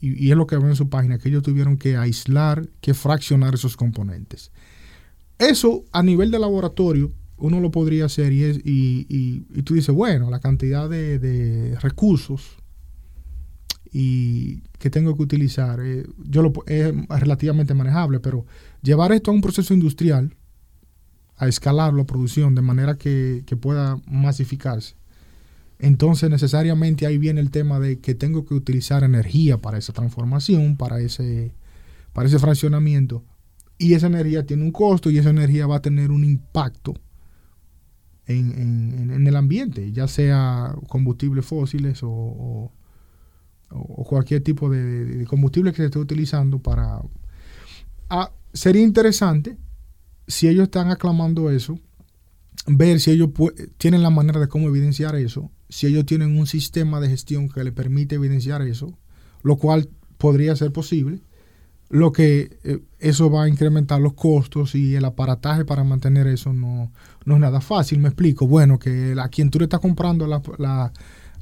y, 0.00 0.26
y 0.26 0.32
es 0.32 0.36
lo 0.36 0.48
que 0.48 0.56
veo 0.56 0.68
en 0.68 0.74
su 0.76 0.88
página, 0.88 1.18
que 1.18 1.28
ellos 1.28 1.44
tuvieron 1.44 1.76
que 1.76 1.96
aislar, 1.96 2.68
que 2.80 2.92
fraccionar 2.94 3.54
esos 3.54 3.76
componentes. 3.76 4.50
Eso 5.42 5.84
a 5.92 6.02
nivel 6.02 6.30
de 6.30 6.38
laboratorio, 6.38 7.12
uno 7.36 7.60
lo 7.60 7.70
podría 7.70 8.04
hacer 8.04 8.32
y, 8.32 8.44
es, 8.44 8.58
y, 8.64 9.06
y- 9.08 9.46
y 9.58 9.62
tú 9.62 9.74
dices, 9.74 9.94
bueno, 9.94 10.30
la 10.30 10.40
cantidad 10.40 10.88
de, 10.88 11.76
recursos 11.80 12.56
y 13.92 14.62
que 14.78 14.88
tengo 14.90 15.16
que 15.16 15.22
utilizar, 15.22 15.80
eh, 15.82 16.06
yo 16.24 16.42
lo, 16.42 16.52
es 16.66 16.92
relativamente 17.08 17.74
manejable, 17.74 18.20
pero 18.20 18.46
llevar 18.82 19.12
esto 19.12 19.30
a 19.30 19.34
un 19.34 19.40
proceso 19.42 19.74
industrial, 19.74 20.34
a 21.36 21.48
escalar 21.48 21.92
la 21.92 22.04
producción 22.04 22.54
de 22.54 22.62
manera 22.62 22.96
que, 22.96 23.42
que 23.46 23.56
pueda 23.56 24.00
masificarse. 24.06 24.94
Entonces 25.78 26.30
necesariamente 26.30 27.06
ahí 27.06 27.18
viene 27.18 27.40
el 27.40 27.50
tema 27.50 27.80
de 27.80 27.98
que 27.98 28.14
tengo 28.14 28.44
que 28.44 28.54
utilizar 28.54 29.02
energía 29.02 29.58
para 29.58 29.78
esa 29.78 29.92
transformación, 29.92 30.76
para 30.76 31.00
ese, 31.00 31.52
para 32.12 32.28
ese 32.28 32.38
fraccionamiento. 32.38 33.24
Y 33.82 33.94
esa 33.94 34.06
energía 34.06 34.46
tiene 34.46 34.62
un 34.64 34.72
costo 34.72 35.10
y 35.10 35.18
esa 35.18 35.30
energía 35.30 35.66
va 35.66 35.76
a 35.76 35.82
tener 35.82 36.10
un 36.10 36.24
impacto 36.24 36.94
en, 38.26 38.52
en- 39.10 39.26
el 39.26 39.36
ambiente, 39.36 39.92
ya 39.92 40.06
sea 40.08 40.74
combustibles 40.88 41.44
fósiles 41.44 42.00
o, 42.02 42.72
cualquier 44.06 44.42
tipo 44.42 44.68
de, 44.70 45.24
combustible 45.26 45.70
que 45.72 45.78
se 45.78 45.84
esté 45.86 45.98
utilizando 45.98 46.58
para... 46.58 47.00
Sería 48.52 48.82
interesante 48.82 49.56
si 50.26 50.48
ellos 50.48 50.64
están 50.64 50.90
aclamando 50.90 51.50
eso, 51.50 51.78
ver 52.66 53.00
si 53.00 53.10
ellos 53.10 53.30
tienen 53.78 54.02
la 54.02 54.10
manera 54.10 54.40
de 54.40 54.48
cómo 54.48 54.68
evidenciar 54.68 55.16
eso, 55.16 55.50
si 55.68 55.86
ellos 55.86 56.06
tienen 56.06 56.38
un 56.38 56.46
sistema 56.46 57.00
de 57.00 57.08
gestión 57.08 57.48
que 57.48 57.64
le 57.64 57.72
permite 57.72 58.16
evidenciar 58.16 58.62
eso, 58.62 58.98
lo 59.42 59.56
cual 59.56 59.88
podría 60.18 60.54
ser 60.56 60.72
posible, 60.72 61.22
lo 61.92 62.10
que 62.10 62.58
eh, 62.64 62.80
eso 62.98 63.30
va 63.30 63.44
a 63.44 63.48
incrementar 63.48 64.00
los 64.00 64.14
costos 64.14 64.74
y 64.74 64.94
el 64.96 65.04
aparataje 65.04 65.64
para 65.64 65.84
mantener 65.84 66.26
eso 66.26 66.52
no, 66.52 66.90
no 67.26 67.34
es 67.34 67.40
nada 67.40 67.60
fácil, 67.60 67.98
me 68.00 68.08
explico, 68.08 68.46
bueno, 68.46 68.78
que 68.78 69.14
a 69.20 69.28
quien 69.28 69.50
tú 69.50 69.58
le 69.58 69.64
estás 69.66 69.80
comprando 69.80 70.26
la, 70.26 70.40
la, 70.58 70.90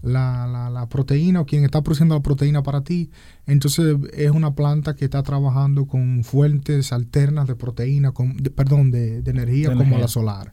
la, 0.02 0.68
la- 0.70 0.88
proteína 0.88 1.40
o 1.42 1.46
quien 1.46 1.64
está 1.64 1.82
produciendo 1.82 2.14
la 2.16 2.22
proteína 2.22 2.62
para 2.64 2.80
ti, 2.82 3.10
entonces 3.46 3.96
es 4.12 4.30
una 4.32 4.54
planta 4.54 4.96
que 4.96 5.04
está 5.04 5.22
trabajando 5.22 5.86
con 5.86 6.24
fuentes 6.24 6.92
alternas 6.92 7.46
de 7.46 7.54
proteína, 7.54 8.10
con, 8.12 8.36
de- 8.36 8.50
perdón, 8.50 8.90
de, 8.90 9.22
de 9.22 9.30
energía 9.30 9.68
De 9.68 9.74
como 9.74 9.82
energía. 9.82 10.00
la 10.02 10.08
solar. 10.08 10.52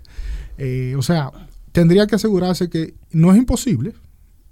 Eh, 0.59 0.93
o 0.97 1.01
sea, 1.01 1.31
tendría 1.71 2.05
que 2.07 2.15
asegurarse 2.15 2.69
que 2.69 2.93
no 3.11 3.31
es 3.31 3.37
imposible, 3.39 3.93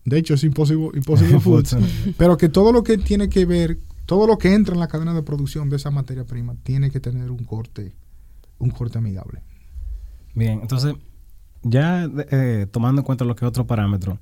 de 0.06 0.18
hecho 0.18 0.34
es 0.36 0.44
imposible, 0.44 0.90
imposible 0.98 1.40
foods, 1.42 1.76
pero 2.18 2.36
que 2.38 2.50
todo 2.50 2.72
lo 2.72 2.82
que 2.84 2.98
tiene 2.98 3.28
que 3.30 3.46
ver, 3.46 3.78
todo 4.06 4.28
lo 4.28 4.38
que 4.38 4.54
entra 4.54 4.74
en 4.74 4.80
la 4.80 4.88
cadena 4.88 5.14
de 5.14 5.24
producción 5.24 5.70
de 5.70 5.78
esa 5.78 5.92
materia 5.92 6.26
prima 6.26 6.56
tiene 6.64 6.92
que 6.92 7.00
tener 7.00 7.32
un 7.32 7.44
corte, 7.44 7.94
un 8.60 8.70
corte 8.70 8.98
amigable. 8.98 9.42
Bien, 10.34 10.60
entonces, 10.62 10.96
ya 11.64 12.10
eh, 12.32 12.68
tomando 12.72 13.02
en 13.02 13.06
cuenta 13.06 13.26
lo 13.26 13.36
que 13.36 13.46
es 13.46 13.50
otro 13.50 13.66
parámetro, 13.66 14.20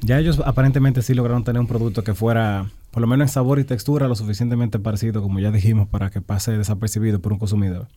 ya 0.00 0.18
ellos 0.18 0.40
aparentemente 0.44 1.02
sí 1.02 1.14
lograron 1.14 1.44
tener 1.44 1.60
un 1.60 1.66
producto 1.66 2.04
que 2.04 2.14
fuera, 2.14 2.70
por 2.90 3.00
lo 3.00 3.06
menos 3.06 3.28
en 3.28 3.32
sabor 3.32 3.58
y 3.58 3.64
textura, 3.64 4.08
lo 4.08 4.14
suficientemente 4.14 4.78
parecido, 4.78 5.22
como 5.22 5.40
ya 5.40 5.50
dijimos, 5.50 5.88
para 5.88 6.10
que 6.10 6.20
pase 6.20 6.52
desapercibido 6.58 7.20
por 7.20 7.32
un 7.32 7.38
consumidor. 7.38 7.88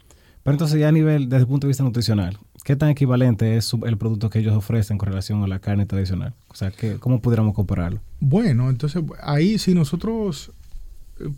Pero 0.43 0.53
entonces 0.53 0.79
ya 0.79 0.87
a 0.87 0.91
nivel, 0.93 1.27
desde 1.27 1.41
el 1.41 1.47
punto 1.47 1.67
de 1.67 1.69
vista 1.69 1.83
nutricional, 1.83 2.37
¿qué 2.63 2.77
tan 2.77 2.89
equivalente 2.89 3.57
es 3.57 3.73
el 3.85 3.97
producto 3.97 4.29
que 4.29 4.39
ellos 4.39 4.55
ofrecen 4.55 4.97
con 4.97 5.09
relación 5.09 5.43
a 5.43 5.47
la 5.47 5.59
carne 5.59 5.85
tradicional? 5.85 6.33
O 6.47 6.55
sea, 6.55 6.71
¿qué, 6.71 6.95
¿cómo 6.95 7.21
pudiéramos 7.21 7.53
compararlo? 7.53 7.99
Bueno, 8.21 8.69
entonces 8.69 9.03
ahí 9.21 9.59
si 9.59 9.73
nosotros 9.73 10.53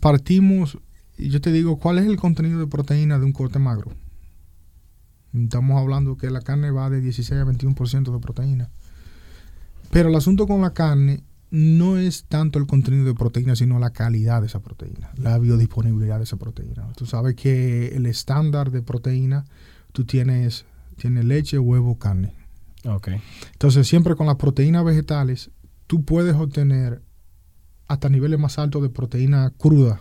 partimos, 0.00 0.78
y 1.18 1.28
yo 1.28 1.40
te 1.40 1.52
digo, 1.52 1.78
¿cuál 1.78 1.98
es 1.98 2.06
el 2.06 2.16
contenido 2.16 2.58
de 2.58 2.66
proteína 2.66 3.18
de 3.18 3.24
un 3.24 3.32
corte 3.32 3.58
magro? 3.58 3.92
Estamos 5.32 5.80
hablando 5.80 6.16
que 6.16 6.30
la 6.30 6.42
carne 6.42 6.70
va 6.70 6.90
de 6.90 7.00
16 7.00 7.40
a 7.40 7.44
21% 7.44 8.12
de 8.12 8.18
proteína. 8.18 8.70
Pero 9.90 10.08
el 10.08 10.14
asunto 10.14 10.46
con 10.46 10.60
la 10.60 10.72
carne 10.72 11.22
no 11.50 11.98
es 11.98 12.24
tanto 12.24 12.58
el 12.58 12.66
contenido 12.66 13.04
de 13.04 13.14
proteína, 13.14 13.56
sino 13.56 13.78
la 13.78 13.90
calidad 13.90 14.40
de 14.40 14.46
esa 14.46 14.60
proteína, 14.60 15.10
la 15.16 15.38
biodisponibilidad 15.38 16.16
de 16.16 16.24
esa 16.24 16.38
proteína. 16.38 16.90
Tú 16.96 17.04
sabes 17.04 17.34
que 17.34 17.88
el 17.88 18.06
estándar 18.06 18.70
de 18.70 18.80
proteína, 18.80 19.44
tú 19.92 20.04
tienes, 20.04 20.64
tienes 20.96 21.26
leche, 21.26 21.58
huevo, 21.58 21.98
carne. 21.98 22.32
Ok. 22.86 23.10
Entonces, 23.52 23.86
siempre 23.86 24.16
con 24.16 24.26
las 24.26 24.36
proteínas 24.36 24.84
vegetales, 24.84 25.50
tú 25.86 26.04
puedes 26.04 26.34
obtener 26.36 27.02
hasta 27.92 28.08
niveles 28.08 28.38
más 28.38 28.58
altos 28.58 28.82
de 28.82 28.88
proteína 28.88 29.52
cruda. 29.58 30.00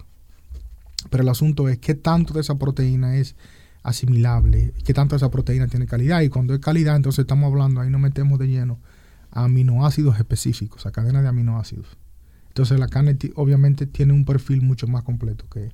Pero 1.09 1.23
el 1.23 1.29
asunto 1.29 1.67
es 1.67 1.77
qué 1.77 1.93
tanto 1.93 2.33
de 2.33 2.39
esa 2.39 2.57
proteína 2.57 3.17
es 3.17 3.35
asimilable, 3.83 4.73
qué 4.85 4.93
tanto 4.93 5.15
esa 5.15 5.29
proteína 5.29 5.67
tiene 5.67 5.87
calidad. 5.87 6.21
Y 6.21 6.29
cuando 6.29 6.53
es 6.53 6.61
calidad, 6.61 6.95
entonces 6.95 7.23
estamos 7.23 7.51
hablando, 7.51 7.81
ahí 7.81 7.89
nos 7.89 7.99
metemos 7.99 8.39
de 8.39 8.47
lleno 8.47 8.79
a 9.31 9.43
aminoácidos 9.43 10.17
específicos, 10.17 10.85
a 10.85 10.91
cadenas 10.91 11.23
de 11.23 11.29
aminoácidos. 11.29 11.97
Entonces 12.47 12.79
la 12.79 12.87
carne 12.87 13.17
obviamente 13.35 13.87
tiene 13.87 14.13
un 14.13 14.23
perfil 14.23 14.61
mucho 14.61 14.87
más 14.87 15.03
completo 15.03 15.45
que, 15.49 15.71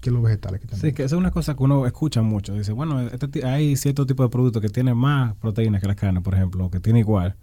que 0.00 0.10
los 0.10 0.20
vegetales 0.20 0.60
que 0.60 0.66
tenemos. 0.66 0.80
Sí, 0.88 0.92
que 0.92 1.04
esa 1.04 1.14
es 1.14 1.18
una 1.18 1.30
cosa 1.30 1.54
que 1.54 1.62
uno 1.62 1.86
escucha 1.86 2.22
mucho. 2.22 2.54
Dice, 2.54 2.72
bueno, 2.72 3.00
este 3.02 3.46
hay 3.46 3.76
cierto 3.76 4.04
tipo 4.04 4.24
de 4.24 4.30
producto 4.30 4.60
que 4.60 4.68
tiene 4.68 4.94
más 4.94 5.36
proteína 5.36 5.78
que 5.78 5.86
la 5.86 5.94
carne, 5.94 6.22
por 6.22 6.34
ejemplo, 6.34 6.70
que 6.70 6.80
tiene 6.80 6.98
igual. 6.98 7.36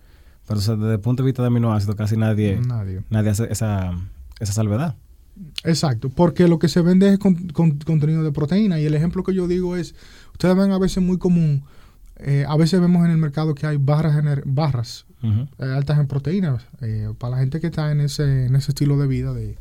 Pero 0.50 0.60
o 0.60 0.62
sea, 0.64 0.76
desde 0.76 0.96
el 0.96 1.00
punto 1.00 1.24
de 1.24 1.28
vista 1.28 1.42
de 1.44 1.48
aminoácidos, 1.48 1.96
casi 1.96 2.18
nadie, 2.18 2.60
Nadie. 2.60 3.04
nadie 3.10 3.30
hace 3.30 3.48
esa, 3.50 3.92
esa 4.42 4.52
salvedad. 4.52 4.96
Exacto, 5.64 6.10
porque 6.10 6.50
lo 6.50 6.60
que 6.60 6.68
se 6.68 6.82
vende 6.82 7.14
es 7.14 7.20
con- 7.20 7.48
con- 7.50 7.78
contenido 7.78 8.24
de 8.24 8.32
proteína 8.34 8.80
y 8.82 8.86
el 8.86 8.94
ejemplo 8.96 9.24
que 9.24 9.34
yo 9.34 9.48
digo 9.48 9.78
es, 9.78 9.96
ustedes 10.34 10.58
ven 10.58 10.72
a 10.72 10.78
veces 10.78 11.02
muy 11.02 11.18
común, 11.18 11.64
eh, 12.18 12.44
a 12.46 12.58
veces 12.58 12.82
vemos 12.82 13.06
en 13.06 13.12
el 13.12 13.18
mercado 13.18 13.56
que 13.56 13.66
hay 13.66 13.78
barras, 13.78 14.22
barras 14.46 15.06
eh, 15.24 15.44
altas 15.64 15.98
en 16.00 16.08
proteínas 16.08 16.66
eh, 16.82 17.14
para 17.18 17.36
la 17.36 17.40
gente 17.40 17.62
que 17.62 17.68
está 17.68 17.92
en 17.92 18.02
ese, 18.02 18.48
en 18.48 18.56
ese 18.58 18.72
estilo 18.72 18.98
de 18.98 19.08
vida 19.08 19.34
de 19.34 19.58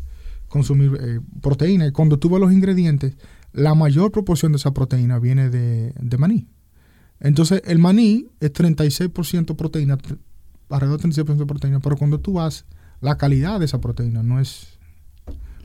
consumir 0.48 0.98
eh, 1.00 1.20
proteína. 1.42 1.86
Y 1.86 1.92
cuando 1.92 2.18
tú 2.18 2.30
ves 2.30 2.40
los 2.40 2.52
ingredientes, 2.52 3.16
la 3.52 3.74
mayor 3.74 4.10
proporción 4.10 4.52
de 4.52 4.56
esa 4.56 4.72
proteína 4.72 5.18
viene 5.20 5.50
de, 5.50 5.92
de 6.00 6.18
maní. 6.18 6.48
Entonces, 7.20 7.62
el 7.66 7.78
maní 7.78 8.26
es 8.40 8.52
36% 8.52 9.54
proteína, 9.56 9.98
alrededor 10.70 11.00
de 11.00 11.08
36% 11.08 11.36
de 11.36 11.46
proteína, 11.46 11.80
pero 11.80 11.96
cuando 11.96 12.20
tú 12.20 12.34
vas, 12.34 12.64
la 13.00 13.16
calidad 13.16 13.58
de 13.58 13.64
esa 13.66 13.80
proteína 13.80 14.22
no 14.22 14.40
es 14.40 14.78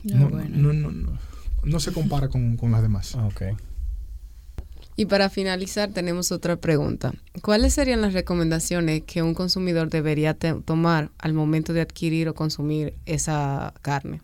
No, 0.04 0.16
no, 0.20 0.28
bueno. 0.30 0.48
no, 0.50 0.72
no, 0.72 0.90
no, 0.90 1.18
no 1.64 1.80
se 1.80 1.92
compara 1.92 2.28
con, 2.28 2.56
con 2.56 2.70
las 2.72 2.82
demás. 2.82 3.14
Ok. 3.14 3.42
Y 4.96 5.06
para 5.06 5.28
finalizar 5.28 5.90
tenemos 5.90 6.30
otra 6.30 6.56
pregunta. 6.56 7.12
¿Cuáles 7.42 7.74
serían 7.74 8.00
las 8.00 8.12
recomendaciones 8.12 9.02
que 9.04 9.22
un 9.22 9.34
consumidor 9.34 9.90
debería 9.90 10.34
tomar 10.34 11.10
al 11.18 11.32
momento 11.34 11.72
de 11.72 11.80
adquirir 11.80 12.28
o 12.28 12.34
consumir 12.34 12.94
esa 13.04 13.74
carne? 13.82 14.20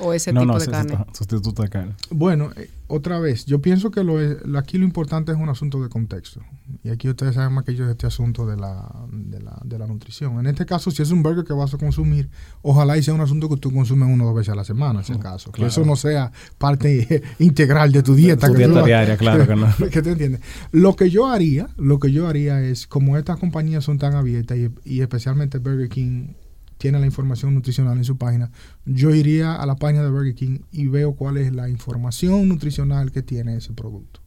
O 0.00 0.12
ese 0.12 0.32
no, 0.32 0.40
tipo 0.42 0.52
no, 0.52 0.58
de 0.58 0.66
carne. 0.66 0.92
sustitu- 0.94 1.16
sustituto 1.16 1.62
de 1.62 1.68
carne. 1.68 1.94
Bueno, 2.10 2.50
eh, 2.56 2.70
otra 2.86 3.18
vez, 3.18 3.44
yo 3.46 3.60
pienso 3.60 3.90
que 3.90 4.02
lo 4.04 4.20
es- 4.20 4.38
aquí 4.56 4.78
lo 4.78 4.84
importante 4.84 5.32
es 5.32 5.38
un 5.38 5.48
asunto 5.48 5.82
de 5.82 5.88
contexto. 5.88 6.40
Y 6.84 6.90
aquí 6.90 7.08
ustedes 7.08 7.34
saben 7.34 7.52
más 7.54 7.64
que 7.64 7.74
yo 7.74 7.84
de 7.86 7.92
este 7.92 8.06
asunto 8.06 8.46
de 8.46 8.56
la, 8.56 8.88
de, 9.10 9.40
la, 9.40 9.58
de 9.64 9.78
la 9.78 9.86
nutrición. 9.86 10.38
En 10.40 10.46
este 10.46 10.64
caso, 10.66 10.90
si 10.90 11.02
es 11.02 11.10
un 11.10 11.22
burger 11.22 11.44
que 11.44 11.52
vas 11.52 11.72
a 11.74 11.78
consumir, 11.78 12.30
ojalá 12.62 12.96
y 12.96 13.02
sea 13.02 13.14
un 13.14 13.20
asunto 13.20 13.48
que 13.48 13.56
tú 13.56 13.72
consumes 13.72 14.08
uno 14.10 14.24
o 14.24 14.26
dos 14.28 14.36
veces 14.36 14.52
a 14.52 14.54
la 14.54 14.64
semana, 14.64 15.02
si 15.02 15.12
acaso. 15.12 15.50
Que 15.50 15.56
claro. 15.58 15.68
eso 15.70 15.84
no 15.84 15.96
sea 15.96 16.32
parte 16.58 17.22
integral 17.38 17.92
de 17.92 18.02
tu 18.02 18.14
dieta. 18.14 18.46
Tu 18.46 18.52
que 18.54 18.58
dieta 18.66 18.80
tú- 18.80 18.86
diaria, 18.86 19.16
claro 19.16 19.46
que 19.46 19.56
no. 19.56 19.66
que 19.90 20.02
te 20.02 20.12
entiendes. 20.12 20.40
Lo 20.72 20.94
que 20.96 21.10
yo 21.10 21.26
haría, 21.26 21.68
lo 21.76 21.98
que 21.98 22.12
yo 22.12 22.28
haría 22.28 22.62
es, 22.62 22.86
como 22.86 23.16
estas 23.16 23.38
compañías 23.38 23.84
son 23.84 23.98
tan 23.98 24.14
abiertas 24.14 24.56
y, 24.58 24.70
y 24.84 25.00
especialmente 25.00 25.58
Burger 25.58 25.88
King 25.88 26.34
tiene 26.78 26.98
la 26.98 27.06
información 27.06 27.54
nutricional 27.54 27.98
en 27.98 28.04
su 28.04 28.16
página, 28.16 28.50
yo 28.86 29.14
iría 29.14 29.54
a 29.56 29.66
la 29.66 29.76
página 29.76 30.02
de 30.02 30.10
Burger 30.10 30.34
King 30.34 30.60
y 30.72 30.86
veo 30.86 31.14
cuál 31.14 31.36
es 31.36 31.52
la 31.52 31.68
información 31.68 32.48
nutricional 32.48 33.12
que 33.12 33.22
tiene 33.22 33.56
ese 33.56 33.72
producto. 33.72 34.20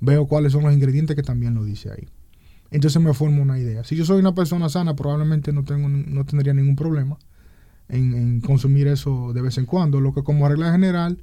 Veo 0.00 0.26
cuáles 0.26 0.52
son 0.52 0.62
los 0.64 0.72
ingredientes 0.72 1.14
que 1.14 1.22
también 1.22 1.54
lo 1.54 1.64
dice 1.64 1.90
ahí. 1.90 2.08
Entonces 2.70 3.02
me 3.02 3.12
formo 3.12 3.42
una 3.42 3.58
idea. 3.58 3.84
Si 3.84 3.96
yo 3.96 4.04
soy 4.04 4.18
una 4.20 4.34
persona 4.34 4.68
sana, 4.68 4.96
probablemente 4.96 5.52
no, 5.52 5.62
tengo, 5.64 5.88
no 5.88 6.24
tendría 6.24 6.54
ningún 6.54 6.74
problema 6.74 7.18
en, 7.88 8.40
consumir 8.40 8.88
eso 8.88 9.32
de 9.34 9.42
vez 9.42 9.58
en 9.58 9.66
cuando. 9.66 10.00
Lo 10.00 10.14
que 10.14 10.22
como 10.22 10.48
regla 10.48 10.72
general, 10.72 11.18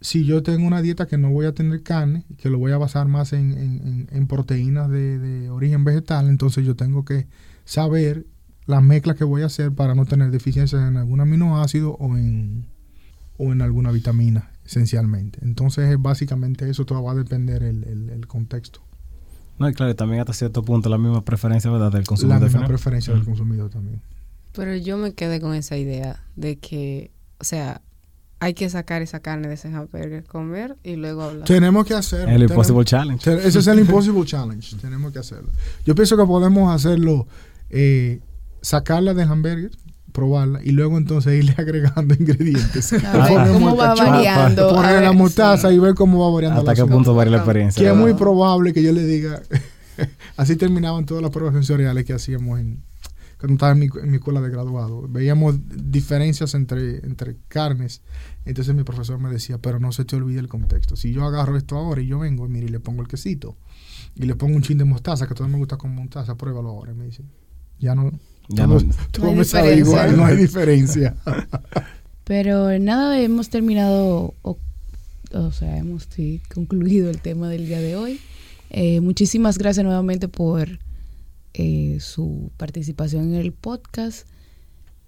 si 0.00 0.24
yo 0.24 0.42
tengo 0.42 0.66
una 0.66 0.82
dieta 0.82 1.06
que 1.06 1.18
no 1.18 1.30
voy 1.30 1.46
a 1.46 1.52
tener 1.54 1.82
carne, 1.82 2.24
que 2.38 2.48
lo 2.48 2.58
voy 2.58 2.72
a 2.72 2.78
basar 2.78 3.08
más 3.08 3.32
en, 3.32 4.06
en- 4.10 4.26
proteínas 4.28 4.88
de 4.88 5.50
origen 5.50 5.84
vegetal, 5.84 6.28
entonces 6.28 6.64
yo 6.64 6.76
tengo 6.76 7.04
que 7.04 7.26
saber 7.64 8.26
la 8.66 8.80
mezcla 8.80 9.14
que 9.14 9.24
voy 9.24 9.42
a 9.42 9.46
hacer 9.46 9.72
para 9.72 9.94
no 9.94 10.04
tener 10.06 10.30
deficiencias 10.30 10.82
en 10.82 10.96
algún 10.96 11.20
aminoácido 11.20 11.92
o 12.00 12.16
en, 12.16 12.66
o 13.38 13.52
en 13.52 13.62
alguna 13.62 13.92
vitamina, 13.92 14.50
esencialmente. 14.64 15.38
Entonces, 15.42 15.90
es 15.90 16.00
básicamente 16.00 16.68
eso, 16.68 16.84
todo 16.84 17.02
va 17.02 17.12
a 17.12 17.14
depender 17.14 17.62
el, 17.62 17.84
el- 17.84 18.10
el 18.10 18.26
contexto. 18.26 18.80
No, 19.58 19.68
y 19.68 19.72
claro, 19.74 19.94
también 19.96 20.20
hasta 20.20 20.32
cierto 20.34 20.62
punto 20.62 20.88
la 20.88 20.98
misma 20.98 21.24
preferencia, 21.24 21.70
¿verdad? 21.70 21.90
Del 21.92 22.02
La 22.02 22.06
consumidor 22.06 22.42
misma 22.42 22.58
final. 22.58 22.68
preferencia 22.68 23.14
del 23.14 23.24
consumidor 23.24 23.70
también. 23.70 24.02
Pero 24.52 24.74
yo 24.76 24.98
me 24.98 25.14
quedé 25.14 25.40
con 25.40 25.54
esa 25.54 25.76
idea 25.76 26.22
de 26.34 26.58
que, 26.58 27.10
o 27.38 27.44
sea, 27.44 27.80
hay 28.38 28.52
que 28.52 28.68
sacar 28.68 29.00
esa 29.00 29.20
carne 29.20 29.48
de 29.48 29.54
ese 29.54 29.68
hamburger, 29.68 30.24
comer 30.24 30.76
y 30.82 30.96
luego 30.96 31.22
hablar. 31.22 31.46
Tenemos 31.46 31.86
que 31.86 31.94
hacerlo. 31.94 32.26
El 32.28 32.34
tenemos- 32.34 32.50
Impossible 32.50 32.84
Challenge. 32.84 33.34
Ese 33.46 33.58
es 33.60 33.66
el 33.66 33.78
Impossible 33.80 34.24
Challenge. 34.26 34.76
Tenemos 34.76 35.12
que 35.12 35.20
hacerlo. 35.20 35.50
Yo 35.86 35.94
pienso 35.94 36.16
que 36.18 36.24
podemos 36.26 36.74
hacerlo, 36.74 37.26
eh, 37.70 38.20
sacarla 38.66 39.14
del 39.14 39.28
hamburger, 39.28 39.70
probarla 40.10 40.60
y 40.64 40.72
luego 40.72 40.98
entonces 40.98 41.38
irle 41.38 41.54
agregando 41.58 42.14
ingredientes. 42.14 42.92
A 42.92 43.28
ver 43.28 43.52
cómo 43.52 43.76
va 43.76 43.94
variando. 43.94 44.70
a 44.70 44.74
Ponerle 44.74 45.02
la 45.02 45.12
mostaza 45.12 45.72
y 45.72 45.78
ver 45.78 45.94
cómo 45.94 46.18
va 46.18 46.34
variando 46.34 46.58
Hasta 46.58 46.72
la 46.72 46.74
qué 46.74 46.80
azúcar. 46.80 46.96
punto 46.96 47.14
varía 47.14 47.30
la 47.30 47.36
experiencia. 47.38 47.80
Que 47.80 47.90
es 47.90 47.96
muy 47.96 48.14
probable 48.14 48.72
que 48.72 48.82
yo 48.82 48.92
le 48.92 49.04
diga, 49.04 49.40
así 50.36 50.56
terminaban 50.56 51.06
todas 51.06 51.22
las 51.22 51.30
pruebas 51.30 51.54
sensoriales 51.54 52.04
que 52.04 52.12
hacíamos 52.12 52.58
en, 52.58 52.82
cuando 53.38 53.54
estaba 53.54 53.70
en 53.70 53.78
mi, 53.78 53.88
en 54.02 54.10
mi 54.10 54.16
escuela 54.16 54.40
de 54.40 54.50
graduado. 54.50 55.06
Veíamos 55.08 55.60
diferencias 55.92 56.54
entre, 56.54 57.06
entre 57.06 57.36
carnes. 57.46 58.02
Entonces 58.46 58.74
mi 58.74 58.82
profesor 58.82 59.20
me 59.20 59.30
decía, 59.30 59.58
pero 59.58 59.78
no 59.78 59.92
se 59.92 60.04
te 60.04 60.16
olvide 60.16 60.40
el 60.40 60.48
contexto. 60.48 60.96
Si 60.96 61.12
yo 61.12 61.24
agarro 61.24 61.56
esto 61.56 61.76
ahora 61.76 62.00
y 62.00 62.08
yo 62.08 62.18
vengo, 62.18 62.48
mire, 62.48 62.66
y 62.66 62.70
le 62.70 62.80
pongo 62.80 63.00
el 63.00 63.06
quesito 63.06 63.56
y 64.16 64.24
le 64.24 64.34
pongo 64.34 64.56
un 64.56 64.62
chin 64.62 64.78
de 64.78 64.84
mostaza, 64.84 65.28
que 65.28 65.34
todo 65.34 65.46
me 65.46 65.58
gusta 65.58 65.76
con 65.76 65.94
mostaza, 65.94 66.34
pruébalo 66.34 66.70
ahora. 66.70 66.90
Y 66.90 66.94
me 66.96 67.04
dice, 67.04 67.22
ya 67.78 67.94
no, 67.94 68.10
Ya 68.48 68.66
no- 68.66 68.78
todo 69.10 69.26
No 69.26 69.32
me 69.32 69.44
sabe 69.44 69.70
diferencia. 69.76 69.78
igual, 70.06 70.16
no 70.16 70.24
hay 70.24 70.36
diferencia. 70.36 71.14
Pero 72.24 72.78
nada, 72.78 73.20
hemos 73.20 73.50
terminado, 73.50 74.34
o, 74.42 74.58
o 75.32 75.52
sea, 75.52 75.76
hemos 75.78 76.08
sí, 76.10 76.40
concluido 76.52 77.08
el 77.10 77.20
tema 77.20 77.48
del 77.48 77.66
día 77.66 77.80
de 77.80 77.96
hoy. 77.96 78.20
Eh, 78.70 79.00
muchísimas 79.00 79.58
gracias 79.58 79.84
nuevamente 79.84 80.26
por 80.28 80.68
eh, 81.54 81.98
su 82.00 82.50
participación 82.56 83.32
en 83.32 83.40
el 83.40 83.52
podcast. 83.52 84.26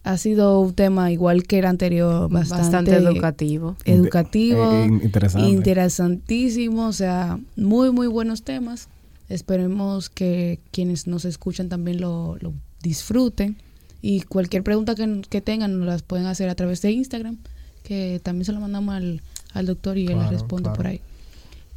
Ha 0.05 0.17
sido 0.17 0.61
un 0.61 0.75
tema 0.75 1.11
igual 1.11 1.43
que 1.43 1.59
el 1.59 1.67
anterior, 1.67 2.31
bastante, 2.31 2.63
Bastante 2.63 2.97
educativo. 2.97 3.77
educativo, 3.85 4.73
Eh, 4.73 4.85
in- 4.87 5.01
interesante. 5.03 5.49
interesantísimo, 5.51 6.87
o 6.87 6.93
sea, 6.93 7.39
muy, 7.57 7.91
muy 7.91 8.07
buenos 8.07 8.43
temas. 8.45 8.89
Esperemos 9.29 10.09
que 10.09 10.61
quienes 10.71 11.07
nos 11.09 11.25
escuchan 11.25 11.69
también 11.69 12.01
lo, 12.01 12.37
lo 12.41 12.55
disfruten. 12.83 13.57
Y 14.01 14.23
cualquier 14.23 14.63
pregunta 14.63 14.95
que, 14.95 15.23
que 15.29 15.41
tengan 15.41 15.79
nos 15.79 15.87
las 15.87 16.03
pueden 16.03 16.27
hacer 16.27 16.49
a 16.49 16.55
través 16.55 16.81
de 16.83 16.93
Instagram, 16.93 17.39
que 17.83 18.21
también 18.23 18.45
se 18.45 18.53
lo 18.53 18.61
mandamos 18.61 18.95
al, 18.95 19.23
al 19.55 19.67
doctor 19.67 19.99
y 19.99 20.03
él 20.07 20.13
Claro, 20.15 20.23
les 20.23 20.31
responde 20.41 20.65
claro. 20.65 20.77
por 20.77 20.87
ahí. 20.87 21.01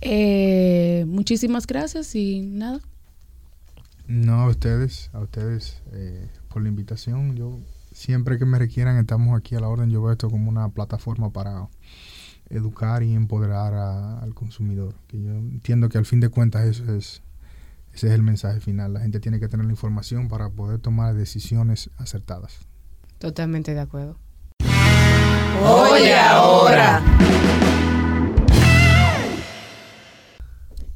Eh, 0.02 1.06
muchísimas 1.08 1.66
gracias 1.68 2.16
y 2.16 2.42
nada. 2.42 2.80
No, 4.08 4.42
a 4.42 4.48
ustedes, 4.50 5.10
a 5.14 5.20
ustedes 5.20 5.82
eh, 5.94 6.28
por 6.50 6.62
la 6.64 6.70
invitación. 6.70 7.36
Yo 7.36 7.60
siempre 7.92 8.38
que 8.38 8.46
me 8.46 8.60
requieran 8.60 8.98
estamos 8.98 9.38
aquí 9.38 9.56
a 9.56 9.60
la 9.60 9.68
orden. 9.68 9.90
Yo 9.90 10.02
veo 10.02 10.12
esto 10.12 10.30
como 10.30 10.50
una 10.50 10.70
plataforma 10.70 11.32
para 11.32 11.68
educar 12.50 13.04
y 13.04 13.14
empoderar 13.14 13.74
a- 13.74 14.20
al 14.20 14.34
consumidor. 14.34 14.96
Que 15.08 15.22
yo 15.22 15.30
entiendo 15.32 15.88
que 15.90 15.98
al 15.98 16.06
fin 16.06 16.20
de 16.20 16.30
cuentas 16.30 16.66
eso 16.66 16.94
es 16.94 17.22
ese 17.94 18.08
es 18.08 18.14
el 18.14 18.22
mensaje 18.24 18.60
final. 18.60 18.94
La 18.94 19.02
gente 19.02 19.20
tiene 19.20 19.40
que 19.40 19.48
tener 19.48 19.66
la 19.66 19.72
información 19.72 20.28
para 20.28 20.50
poder 20.50 20.80
tomar 20.80 21.14
decisiones 21.14 21.90
acertadas. 21.98 22.60
Totalmente 23.18 23.74
de 23.74 23.80
acuerdo. 23.80 24.18
Oye 25.64 26.16
ahora. 26.16 27.02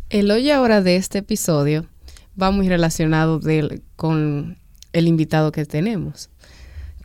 El 0.10 0.32
hoy 0.32 0.50
ahora 0.50 0.82
de 0.82 0.96
este 0.96 1.20
episodio 1.20 1.86
va 2.42 2.52
muy 2.52 2.70
relacionado 2.70 3.40
del- 3.40 3.82
con 3.96 4.58
el 4.94 5.08
invitado 5.08 5.52
que 5.52 5.66
tenemos. 5.66 6.30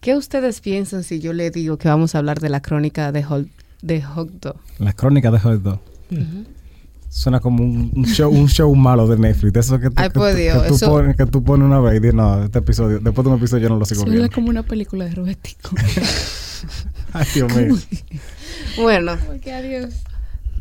¿Qué 0.01 0.15
ustedes 0.17 0.61
piensan 0.61 1.03
si 1.03 1.19
yo 1.21 1.33
le 1.33 1.51
digo 1.51 1.77
que 1.77 1.89
vamos 1.89 2.15
a 2.15 2.19
hablar 2.19 2.41
de 2.41 2.49
la 2.49 2.63
crónica 2.63 3.13
de 3.13 3.23
Hot, 3.25 3.47
de 3.83 4.03
Hot 4.03 4.31
Dog? 4.41 4.57
Las 4.79 4.95
crónicas 4.95 5.33
de 5.33 5.39
Hot 5.41 5.61
Dog. 5.63 5.81
Suena 7.13 7.41
como 7.41 7.65
un, 7.65 7.91
un 7.95 8.05
show, 8.07 8.31
un 8.33 8.49
show 8.49 8.73
malo 8.77 9.09
de 9.09 9.19
Netflix. 9.19 9.53
De 9.53 9.61
eso 9.61 9.81
que, 9.81 9.89
Ay, 9.97 10.09
que, 10.09 10.15
tú- 10.15 10.25
Dios, 10.25 10.63
que 10.63 10.69
tú 10.69 10.75
eso- 10.77 10.89
pones, 10.91 11.17
que 11.17 11.27
tú 11.27 11.43
pones 11.43 11.67
una 11.67 11.81
vez 11.81 11.97
y 11.97 11.99
dices, 12.01 12.15
no, 12.15 12.45
este 12.45 12.61
episodio, 12.61 13.01
después 13.01 13.25
de 13.25 13.31
un 13.33 13.39
episodio 13.39 13.65
yo 13.65 13.69
no 13.69 13.77
lo 13.81 13.85
sigo 13.85 14.03
Suena 14.03 14.15
viendo. 14.17 14.33
como 14.35 14.49
una 14.49 14.63
película 14.63 15.05
de 15.07 15.15
Robertico. 15.17 15.71
Ay, 17.13 17.27
Dios 17.35 17.55
mío. 17.55 17.77
Bueno, 18.81 19.17
Porque 19.27 19.53
adiós. 19.53 19.93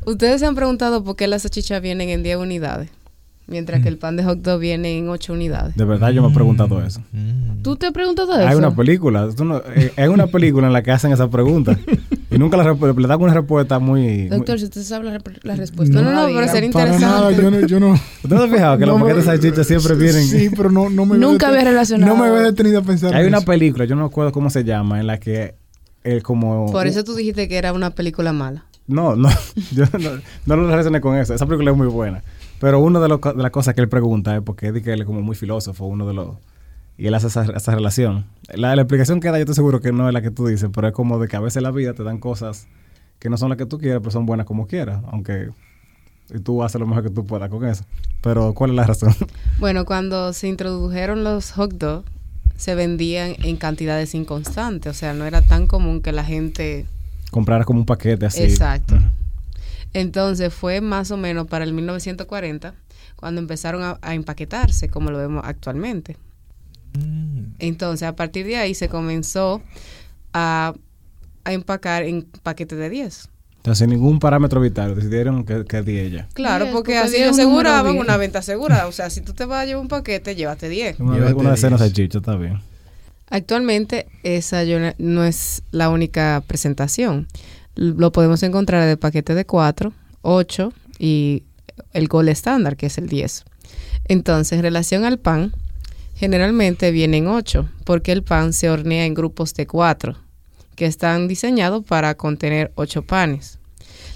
ustedes 0.06 0.40
se 0.40 0.48
han 0.48 0.56
preguntado 0.56 1.04
por 1.04 1.16
qué 1.16 1.28
las 1.28 1.44
salchichas 1.44 1.82
vienen 1.82 2.10
en 2.10 2.24
10 2.24 2.38
unidades, 2.38 2.90
mientras 3.46 3.82
que 3.84 3.88
el 3.90 3.98
pan 3.98 4.16
de 4.16 4.24
hot 4.24 4.40
dog 4.40 4.60
viene 4.60 4.98
en 4.98 5.10
8 5.10 5.34
unidades. 5.34 5.76
De 5.76 5.86
verdad 5.86 6.10
yo 6.10 6.24
me 6.24 6.30
he 6.30 6.34
preguntado 6.34 6.82
eso. 6.84 7.02
¿Tú 7.62 7.76
te 7.76 7.86
has 7.86 7.92
preguntado 7.94 8.34
eso? 8.34 8.48
Hay 8.48 8.56
una 8.56 8.76
película, 8.76 9.30
tú 9.36 9.46
no- 9.46 9.62
eh, 9.76 9.92
hay 9.98 10.08
una 10.08 10.26
película 10.28 10.66
en 10.68 10.74
la 10.74 10.82
que 10.82 10.92
hacen 10.92 11.12
esa 11.12 11.30
pregunta 11.30 11.78
y 12.40 12.42
nunca 12.42 12.58
la 12.58 12.64
le 12.74 13.08
dan 13.08 13.22
una 13.22 13.34
respuesta 13.34 13.80
muy... 13.80 14.02
muy- 14.02 14.28
Doctor, 14.30 14.58
si 14.60 14.66
usted 14.66 14.82
sabe 14.84 15.06
la, 15.06 15.20
la 15.44 15.56
respuesta. 15.56 16.02
No, 16.02 16.10
no, 16.12 16.28
no, 16.28 16.34
pero 16.34 16.48
sería 16.48 16.68
interesante. 16.68 17.06
nada, 17.06 17.32
yo 17.32 17.52
no... 17.52 17.60
Yo 17.68 17.80
no 17.80 17.92
¿Usted 17.92 18.30
no 18.30 18.38
se 18.40 18.48
ha 18.48 18.52
fijado 18.52 18.78
que 18.78 18.86
no 18.86 18.92
los 18.94 19.00
me- 19.02 19.06
paquetes 19.08 19.26
de 19.26 19.32
salchichas 19.32 19.68
siempre 19.68 19.96
vienen... 19.96 20.24
Sí, 20.24 20.50
pero 20.56 20.72
no, 20.72 20.90
no 20.90 21.06
me 21.06 21.18
Nunca 21.18 21.50
había 21.50 21.64
relacionado. 21.64 22.16
No 22.16 22.22
me 22.22 22.30
había 22.30 22.42
detenido 22.44 22.80
a 22.80 22.84
pensar 22.84 23.14
Hay 23.14 23.22
en 23.24 23.28
una 23.28 23.38
eso. 23.40 23.46
película, 23.48 23.86
yo 23.86 23.96
no 23.96 24.02
me 24.04 24.08
acuerdo 24.08 24.32
cómo 24.32 24.50
se 24.50 24.64
llama, 24.64 25.00
en 25.00 25.08
la 25.08 25.20
que 25.20 25.56
él 26.04 26.24
como... 26.24 26.72
Por 26.72 26.88
eso 26.88 27.04
tú 27.04 27.14
dijiste 27.16 27.48
que 27.48 27.58
era 27.58 27.74
una 27.74 27.90
película 27.92 28.32
mala. 28.34 28.66
No, 28.88 29.16
no, 29.16 29.30
yo 29.72 29.84
no, 30.00 30.10
no 30.46 30.56
lo 30.56 30.68
relacioné 30.70 31.02
con 31.02 31.16
eso. 31.18 31.34
Esa 31.34 31.46
película 31.46 31.72
es 31.72 31.78
muy 31.78 31.88
buena. 31.88 32.24
Pero 32.60 32.80
una 32.80 33.00
de, 33.00 33.08
los 33.08 33.22
de 33.22 33.34
las 33.36 33.52
cosas 33.52 33.74
que 33.76 33.82
él 33.82 33.90
pregunta 33.90 34.36
es 34.36 34.42
porque 34.42 34.68
es 34.70 34.82
que 34.82 34.94
él 34.94 35.02
es 35.02 35.06
como 35.06 35.22
muy 35.22 35.36
filósofo, 35.36 35.86
uno 35.86 36.08
de 36.08 36.14
los... 36.14 36.30
Y 37.00 37.08
él 37.08 37.16
hace 37.16 37.28
esa, 37.28 37.46
esa 37.46 37.74
relación. 37.74 38.26
La, 38.54 38.76
la 38.76 38.82
explicación 38.82 39.22
que 39.22 39.30
da 39.30 39.38
yo 39.38 39.44
estoy 39.44 39.56
seguro 39.56 39.80
que 39.80 39.94
no 39.94 40.10
es 40.10 40.14
la 40.14 40.22
que 40.22 40.32
tú 40.32 40.48
dices, 40.48 40.70
pero 40.74 40.90
es 40.90 40.94
como 40.94 41.18
de 41.18 41.30
que 41.30 41.38
a 41.38 41.40
veces 41.40 41.58
en 41.58 41.64
la 41.64 41.72
vida 41.72 41.94
te 41.94 42.04
dan 42.04 42.20
cosas 42.20 42.68
que 43.20 43.30
no 43.30 43.38
son 43.38 43.48
las 43.48 43.58
que 43.58 43.66
tú 43.66 43.78
quieres, 43.80 44.00
pero 44.00 44.12
son 44.12 44.26
buenas 44.26 44.46
como 44.46 44.68
quieras. 44.68 45.02
Aunque 45.10 45.50
y 46.30 46.40
tú 46.40 46.62
haces 46.62 46.80
lo 46.80 46.86
mejor 46.86 47.04
que 47.04 47.10
tú 47.10 47.26
puedas 47.26 47.50
con 47.50 47.66
eso. 47.66 47.86
Pero 48.22 48.54
¿cuál 48.54 48.72
es 48.72 48.76
la 48.76 48.84
razón? 48.84 49.16
Bueno, 49.60 49.86
cuando 49.86 50.34
se 50.34 50.50
introdujeron 50.50 51.24
los 51.24 51.52
hot 51.52 51.74
dogs, 51.74 52.10
se 52.58 52.76
vendían 52.76 53.36
en 53.44 53.56
cantidades 53.56 54.14
inconstantes. 54.14 54.92
O 54.92 54.94
sea, 54.94 55.14
no 55.14 55.26
era 55.26 55.42
tan 55.42 55.68
común 55.68 56.02
que 56.02 56.12
la 56.12 56.26
gente... 56.26 56.86
Comprar 57.32 57.64
como 57.64 57.80
un 57.80 57.86
paquete 57.86 58.26
así. 58.26 58.44
Exacto. 58.44 58.98
Entonces 59.94 60.54
fue 60.54 60.82
más 60.82 61.12
o 61.12 61.18
menos 61.18 61.48
para 61.48 61.64
el 61.64 61.74
1940 61.74 62.74
cuando 63.16 63.40
empezaron 63.40 63.84
a, 63.84 63.98
a 64.02 64.14
empaquetarse, 64.14 64.90
como 64.90 65.12
lo 65.12 65.18
vemos 65.18 65.44
actualmente. 65.46 66.18
Mm. 66.98 67.54
Entonces, 67.60 68.08
a 68.08 68.16
partir 68.16 68.46
de 68.46 68.58
ahí 68.58 68.74
se 68.74 68.90
comenzó 68.90 69.62
a, 70.34 70.74
a 71.44 71.54
empacar 71.54 72.04
en 72.04 72.24
paquetes 72.44 72.78
de 72.78 72.90
10. 72.90 73.30
Entonces, 73.58 73.80
sin 73.80 73.90
ningún 73.90 74.20
parámetro 74.20 74.62
vital, 74.62 74.96
decidieron 74.96 75.44
que, 75.44 75.66
que 75.66 75.82
di 75.82 76.00
ella. 76.00 76.30
Claro, 76.34 76.66
Diez, 76.66 76.74
porque 76.74 76.94
porque 76.94 76.98
así 76.98 77.18
10 77.18 77.32
aseguraban 77.32 77.98
una 77.98 78.16
venta 78.16 78.42
segura. 78.42 78.88
O 78.88 78.94
sea, 78.94 79.10
si 79.10 79.20
tú 79.20 79.34
te 79.34 79.46
vas 79.46 79.64
a 79.64 79.66
llevar 79.66 79.82
un 79.82 79.90
paquete, 79.90 80.34
llévate 80.34 80.70
10. 80.70 81.00
Una, 81.02 81.16
Llévate 81.16 81.34
una 81.34 81.52
decena 81.52 81.76
de 81.76 81.84
salchicha, 81.84 82.20
está 82.20 82.38
bien. 82.38 82.62
Actualmente 83.30 84.08
esa 84.24 84.64
no 84.98 85.24
es 85.26 85.62
la 85.72 85.90
única 85.90 86.42
presentación. 86.48 87.28
Lo 87.76 88.12
podemos 88.12 88.42
encontrar 88.44 88.88
de 88.88 88.98
paquete 88.98 89.36
de 89.36 89.46
4, 89.46 89.94
8 90.22 90.74
y 90.98 91.44
el 91.94 92.08
gol 92.08 92.30
estándar, 92.30 92.76
que 92.76 92.88
es 92.88 92.98
el 92.98 93.08
10. 93.08 93.44
Entonces, 94.06 94.54
en 94.54 94.64
relación 94.64 95.06
al 95.06 95.20
pan, 95.20 95.54
generalmente 96.20 96.92
vienen 96.92 97.28
8, 97.28 97.70
porque 97.86 98.12
el 98.12 98.24
pan 98.24 98.52
se 98.52 98.70
hornea 98.70 99.06
en 99.06 99.14
grupos 99.14 99.54
de 99.54 99.66
4, 99.66 100.18
que 100.76 100.86
están 100.86 101.30
diseñados 101.30 101.86
para 101.86 102.16
contener 102.16 102.74
8 102.76 103.04
panes. 103.04 103.58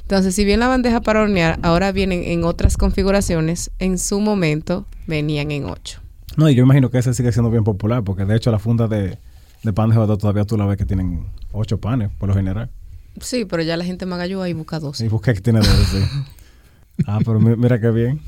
Entonces, 0.02 0.36
si 0.36 0.44
bien 0.44 0.60
la 0.60 0.68
bandeja 0.68 1.00
para 1.00 1.22
hornear 1.22 1.60
ahora 1.64 1.94
vienen 1.94 2.24
en 2.26 2.44
otras 2.44 2.76
configuraciones, 2.76 3.72
en 3.80 3.98
su 3.98 4.20
momento 4.20 4.86
venían 5.08 5.52
en 5.52 5.64
8. 5.64 6.02
No, 6.36 6.50
y 6.50 6.56
yo 6.56 6.64
imagino 6.64 6.92
que 6.92 6.98
ese 6.98 7.14
sigue 7.14 7.32
siendo 7.32 7.50
bien 7.50 7.64
popular, 7.64 8.04
porque 8.04 8.26
de 8.26 8.36
hecho 8.36 8.52
la 8.52 8.60
funda 8.60 8.90
de, 8.90 9.18
pan 9.74 9.90
de 9.90 10.18
todavía 10.18 10.44
tú 10.44 10.58
la 10.58 10.66
ves 10.66 10.78
que 10.78 10.86
tienen 10.86 11.28
8 11.54 11.80
panes, 11.80 12.12
por 12.20 12.28
lo 12.28 12.36
general. 12.36 12.70
Sí, 13.22 13.46
pero 13.46 13.64
ya 13.64 13.78
la 13.78 13.86
gente 13.86 14.06
magalló 14.06 14.46
y 14.46 14.52
busca 14.52 14.82
12. 14.82 15.06
Y 15.06 15.08
busca 15.08 15.34
que 15.34 15.40
tiene 15.40 15.60
12, 15.60 15.72
sí. 15.86 16.04
Ah, 17.08 17.20
pero 17.26 17.40
mira 17.40 17.80
qué 17.80 17.90
bien. 17.90 18.22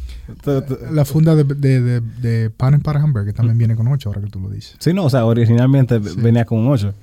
La 0.91 1.05
funda 1.05 1.35
de, 1.35 1.43
de, 1.43 2.01
de, 2.01 2.49
panes 2.49 2.81
para 2.81 3.01
hamburger 3.01 3.33
también 3.33 3.57
viene 3.57 3.75
con 3.75 3.87
8, 3.87 4.09
ahora 4.09 4.21
que 4.21 4.27
tú 4.27 4.39
lo 4.39 4.49
dices. 4.49 4.75
Sí, 4.79 4.93
no, 4.93 5.05
o 5.05 5.09
sea, 5.09 5.25
originalmente 5.25 5.99
venía 5.99 6.45
con 6.45 6.67
8. 6.67 6.93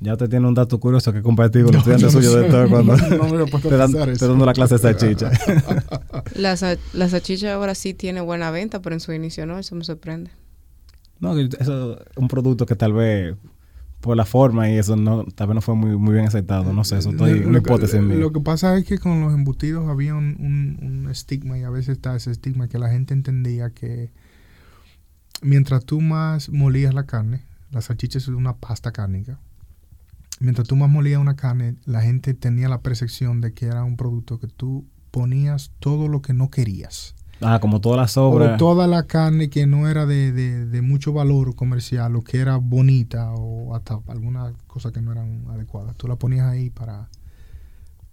Ya 0.00 0.14
usted 0.14 0.28
tiene 0.28 0.48
un 0.48 0.54
dato 0.54 0.80
curioso 0.80 1.12
que 1.12 1.22
compartir 1.22 1.62
con 1.62 1.74
los 1.74 1.80
estudiantes 1.86 2.12
suyos 2.12 2.34
de 2.34 2.48
todo 2.48 2.68
cuando 2.68 2.96
te, 3.62 3.76
dan, 3.76 3.92
te 3.92 4.26
dando 4.26 4.44
la 4.44 4.52
clase 4.52 4.74
de 4.74 4.80
salchicha. 4.80 5.30
la, 6.34 6.56
la 6.92 7.08
salchicha 7.08 7.54
ahora 7.54 7.76
sí 7.76 7.94
tiene 7.94 8.20
buena 8.20 8.50
venta, 8.50 8.82
pero 8.82 8.94
en 8.94 9.00
su 9.00 9.12
inicio 9.12 9.46
no, 9.46 9.60
eso 9.60 9.76
me 9.76 9.84
sorprende. 9.84 10.32
No, 11.20 11.38
eso 11.38 12.00
es 12.00 12.16
un 12.16 12.26
producto 12.26 12.66
que 12.66 12.74
tal 12.74 12.94
vez 12.94 13.36
por 14.02 14.16
la 14.16 14.26
forma 14.26 14.68
y 14.68 14.76
eso 14.76 14.96
no 14.96 15.24
tal 15.24 15.46
vez 15.46 15.54
no 15.54 15.60
fue 15.62 15.74
muy, 15.74 15.96
muy 15.96 16.12
bien 16.12 16.26
aceptado. 16.26 16.72
No 16.72 16.84
sé, 16.84 16.98
eso 16.98 17.10
estoy 17.10 17.40
una 17.40 17.58
hipótesis 17.58 17.94
en 17.94 18.08
mí. 18.08 18.16
Lo 18.16 18.32
que 18.32 18.40
pasa 18.40 18.76
es 18.76 18.84
que 18.84 18.98
con 18.98 19.20
los 19.20 19.32
embutidos 19.32 19.88
había 19.88 20.14
un, 20.14 20.36
un, 20.82 21.08
estigma 21.10 21.58
y 21.58 21.62
a 21.62 21.70
veces 21.70 21.90
está 21.90 22.14
ese 22.16 22.30
estigma 22.30 22.68
que 22.68 22.78
la 22.78 22.90
gente 22.90 23.14
entendía 23.14 23.70
que 23.70 24.10
mientras 25.40 25.84
tú 25.84 26.00
más 26.00 26.50
molías 26.50 26.92
la 26.94 27.06
carne, 27.06 27.44
la 27.70 27.80
salchicha 27.80 28.18
es 28.18 28.28
una 28.28 28.56
pasta 28.56 28.92
cárnica. 28.92 29.38
Mientras 30.40 30.66
tú 30.66 30.74
más 30.74 30.90
molías 30.90 31.20
una 31.20 31.36
carne, 31.36 31.76
la 31.84 32.02
gente 32.02 32.34
tenía 32.34 32.68
la 32.68 32.80
percepción 32.80 33.40
de 33.40 33.54
que 33.54 33.66
era 33.66 33.84
un 33.84 33.96
producto 33.96 34.40
que 34.40 34.48
tú 34.48 34.84
ponías 35.12 35.70
todo 35.78 36.08
lo 36.08 36.22
que 36.22 36.32
no 36.32 36.50
querías. 36.50 37.14
Ah, 37.42 37.60
como 37.60 37.80
toda 37.80 37.96
la 37.96 38.08
sobra. 38.08 38.54
O 38.54 38.56
toda 38.56 38.86
la 38.86 39.04
carne 39.06 39.50
que 39.50 39.66
no 39.66 39.88
era 39.88 40.06
de, 40.06 40.32
de, 40.32 40.82
mucho 40.82 41.12
valor 41.12 41.54
comercial 41.54 42.16
o 42.16 42.22
que 42.22 42.38
era 42.38 42.56
bonita 42.56 43.32
o 43.32 43.74
hasta 43.74 43.98
alguna 44.08 44.52
cosa 44.66 44.92
que 44.92 45.00
no 45.00 45.12
eran 45.12 45.44
adecuadas. 45.50 45.96
Tú 45.96 46.08
la 46.08 46.16
ponías 46.16 46.46
ahí 46.46 46.70
para... 46.70 47.08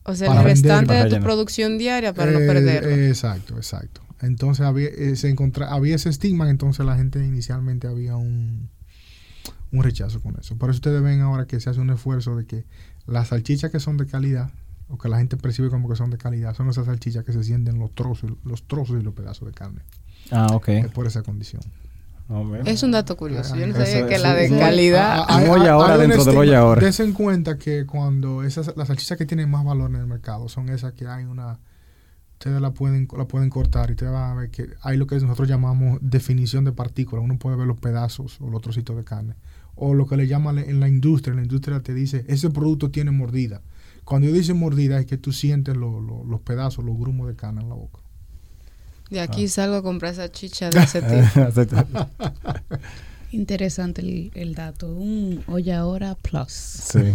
O 0.04 0.16
sea, 0.16 0.40
el 0.40 0.44
restante 0.44 0.94
de 0.94 1.10
tu 1.10 1.24
producción 1.24 1.78
diaria 1.78 2.14
para 2.14 2.32
no 2.32 2.40
perderlo. 2.40 2.90
Eh, 2.90 3.10
exacto, 3.10 3.56
exacto. 3.58 4.02
Entonces 4.22 4.66
había, 4.66 4.88
eh, 4.90 5.16
se 5.16 5.36
había 5.68 5.96
ese 5.96 6.10
estigma, 6.10 6.50
entonces 6.50 6.86
la 6.86 6.96
gente 6.96 7.24
inicialmente 7.26 7.88
había 7.88 8.16
un, 8.16 8.70
un 9.72 9.84
rechazo 9.84 10.20
con 10.22 10.38
eso. 10.40 10.58
Por 10.58 10.70
eso 10.70 10.78
ustedes 10.78 11.02
ven 11.02 11.22
ahora 11.22 11.46
que 11.46 11.60
se 11.60 11.70
hace 11.70 11.80
un 11.80 11.90
esfuerzo 11.92 12.36
de 12.36 12.46
que 12.46 12.66
las 13.06 13.30
salchichas 13.30 13.72
que 13.72 13.80
son 13.80 13.98
de 13.98 14.08
calidad 14.08 14.52
o 14.90 14.98
que 14.98 15.08
la 15.08 15.18
gente 15.18 15.38
percibe 15.38 15.70
como 15.70 15.88
que 15.88 15.96
son 15.96 16.10
de 16.10 16.18
calidad, 16.18 16.56
son 16.56 16.70
esas 16.70 16.88
salchichas 16.88 17.24
que 17.24 17.32
se 17.32 17.44
sienten 17.44 17.80
los 17.80 17.94
trozos, 17.94 18.32
los 18.44 18.64
trozos 18.68 19.00
y 19.00 19.04
los 19.04 19.14
pedazos 19.14 19.48
de 19.48 19.54
carne. 19.54 19.82
Ah, 20.32 20.48
ok. 20.54 20.70
Es 20.70 20.92
por 20.92 21.06
esa 21.08 21.22
condición. 21.22 21.62
es 22.66 22.84
un 22.84 22.92
dato 22.92 23.16
curioso. 23.16 23.56
Yo 23.56 23.68
no 23.68 23.74
sabía 23.74 24.08
que 24.08 24.18
la 24.18 24.34
de 24.34 24.50
calidad. 24.50 25.26
Hay, 25.28 25.46
ahora 25.68 25.98
dentro 25.98 26.24
del 26.26 26.38
olla 26.38 26.60
ahora. 26.60 26.82
Des 26.82 27.00
en 27.00 27.14
cuenta 27.14 27.58
que 27.58 27.86
cuando 27.86 28.44
esas, 28.44 28.76
las 28.76 28.88
salchichas 28.88 29.18
que 29.18 29.26
tienen 29.26 29.50
más 29.50 29.64
valor 29.64 29.90
en 29.92 29.98
el 29.98 30.08
mercado 30.08 30.50
son 30.50 30.70
esas 30.70 30.94
que 30.94 31.08
hay 31.08 31.26
una. 31.26 31.60
Ustedes 32.34 32.62
la 32.62 32.72
pueden, 32.72 33.06
la 33.18 33.26
pueden 33.26 33.50
cortar 33.50 33.90
y 33.90 33.94
ustedes 33.94 34.14
van 34.14 34.32
a 34.32 34.34
ver 34.34 34.50
que 34.50 34.70
hay 34.82 34.96
lo 34.96 35.08
que 35.08 35.20
nosotros 35.20 35.50
llamamos 35.50 36.00
definición 36.02 36.64
de 36.64 36.72
partículas. 36.72 37.24
Uno 37.24 37.38
puede 37.38 37.58
ver 37.58 37.68
los 37.68 37.78
pedazos 37.78 38.40
o 38.40 38.50
los 38.50 38.62
trocitos 38.62 38.96
de 38.96 39.04
carne. 39.04 39.36
O 39.76 39.94
lo 39.94 40.08
que 40.08 40.16
le 40.16 40.26
llaman 40.26 40.58
en 40.58 40.80
la 40.80 40.88
industria. 40.88 41.32
En 41.32 41.38
la 41.38 41.44
industria 41.44 41.82
te 41.82 41.94
dice, 41.94 42.26
ese 42.28 42.50
producto 42.50 42.92
tiene 42.92 43.12
mordida. 43.12 43.62
Cuando 44.10 44.28
yo 44.28 44.34
dice 44.34 44.56
mordida 44.56 45.00
es 45.00 45.06
que 45.06 45.20
tú 45.20 45.32
sientes 45.32 45.78
los 45.78 46.42
pedazos, 46.42 46.84
los 46.84 46.98
grumos 46.98 47.28
de 47.28 47.36
carne 47.36 47.62
en 47.62 47.70
la 47.70 47.76
boca. 47.76 48.00
De 49.12 49.20
aquí 49.20 49.46
ah. 49.46 49.50
salgo 49.50 49.76
a 49.76 49.84
comprar 49.84 50.14
esa 50.14 50.32
chicha 50.32 50.72
de 50.72 50.80
ese 50.80 51.04
tipo. 51.04 52.10
Interesante 53.32 54.02
el, 54.02 54.32
el, 54.34 54.56
dato. 54.56 54.96
Un 54.96 55.44
olla 55.46 55.78
ahora 55.78 56.16
plus. 56.16 56.52
Sí. 56.52 57.02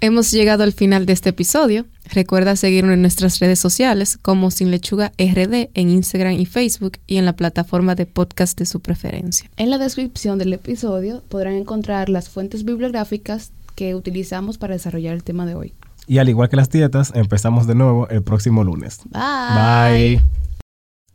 Hemos 0.00 0.30
llegado 0.30 0.62
al 0.62 0.72
final 0.72 1.04
de 1.04 1.12
este 1.12 1.28
episodio. 1.28 1.84
Recuerda 2.10 2.56
seguirnos 2.56 2.94
en 2.94 3.02
nuestras 3.02 3.40
redes 3.40 3.58
sociales 3.58 4.16
como 4.16 4.50
Sin 4.50 4.70
Lechuga 4.70 5.12
RD 5.18 5.68
en 5.74 5.90
Instagram 5.90 6.40
y 6.40 6.46
Facebook 6.46 6.92
y 7.06 7.18
en 7.18 7.26
la 7.26 7.36
plataforma 7.36 7.94
de 7.96 8.06
podcast 8.06 8.58
de 8.58 8.64
su 8.64 8.80
preferencia. 8.80 9.50
En 9.58 9.68
la 9.68 9.76
descripción 9.76 10.38
del 10.38 10.54
episodio 10.54 11.22
podrán 11.28 11.52
encontrar 11.52 12.08
las 12.08 12.30
fuentes 12.30 12.64
bibliográficas 12.64 13.52
que 13.78 13.94
utilizamos 13.94 14.58
para 14.58 14.74
desarrollar 14.74 15.14
el 15.14 15.22
tema 15.22 15.46
de 15.46 15.54
hoy. 15.54 15.72
Y 16.08 16.18
al 16.18 16.28
igual 16.28 16.48
que 16.48 16.56
las 16.56 16.68
dietas, 16.68 17.12
empezamos 17.14 17.68
de 17.68 17.76
nuevo 17.76 18.08
el 18.08 18.24
próximo 18.24 18.64
lunes. 18.64 19.02
Bye. 19.04 20.16
Bye. 20.16 20.22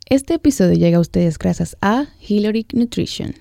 Este 0.08 0.32
episodio 0.32 0.72
llega 0.72 0.96
a 0.96 1.00
ustedes 1.00 1.36
gracias 1.36 1.76
a 1.82 2.06
Hillary 2.26 2.66
Nutrition. 2.72 3.34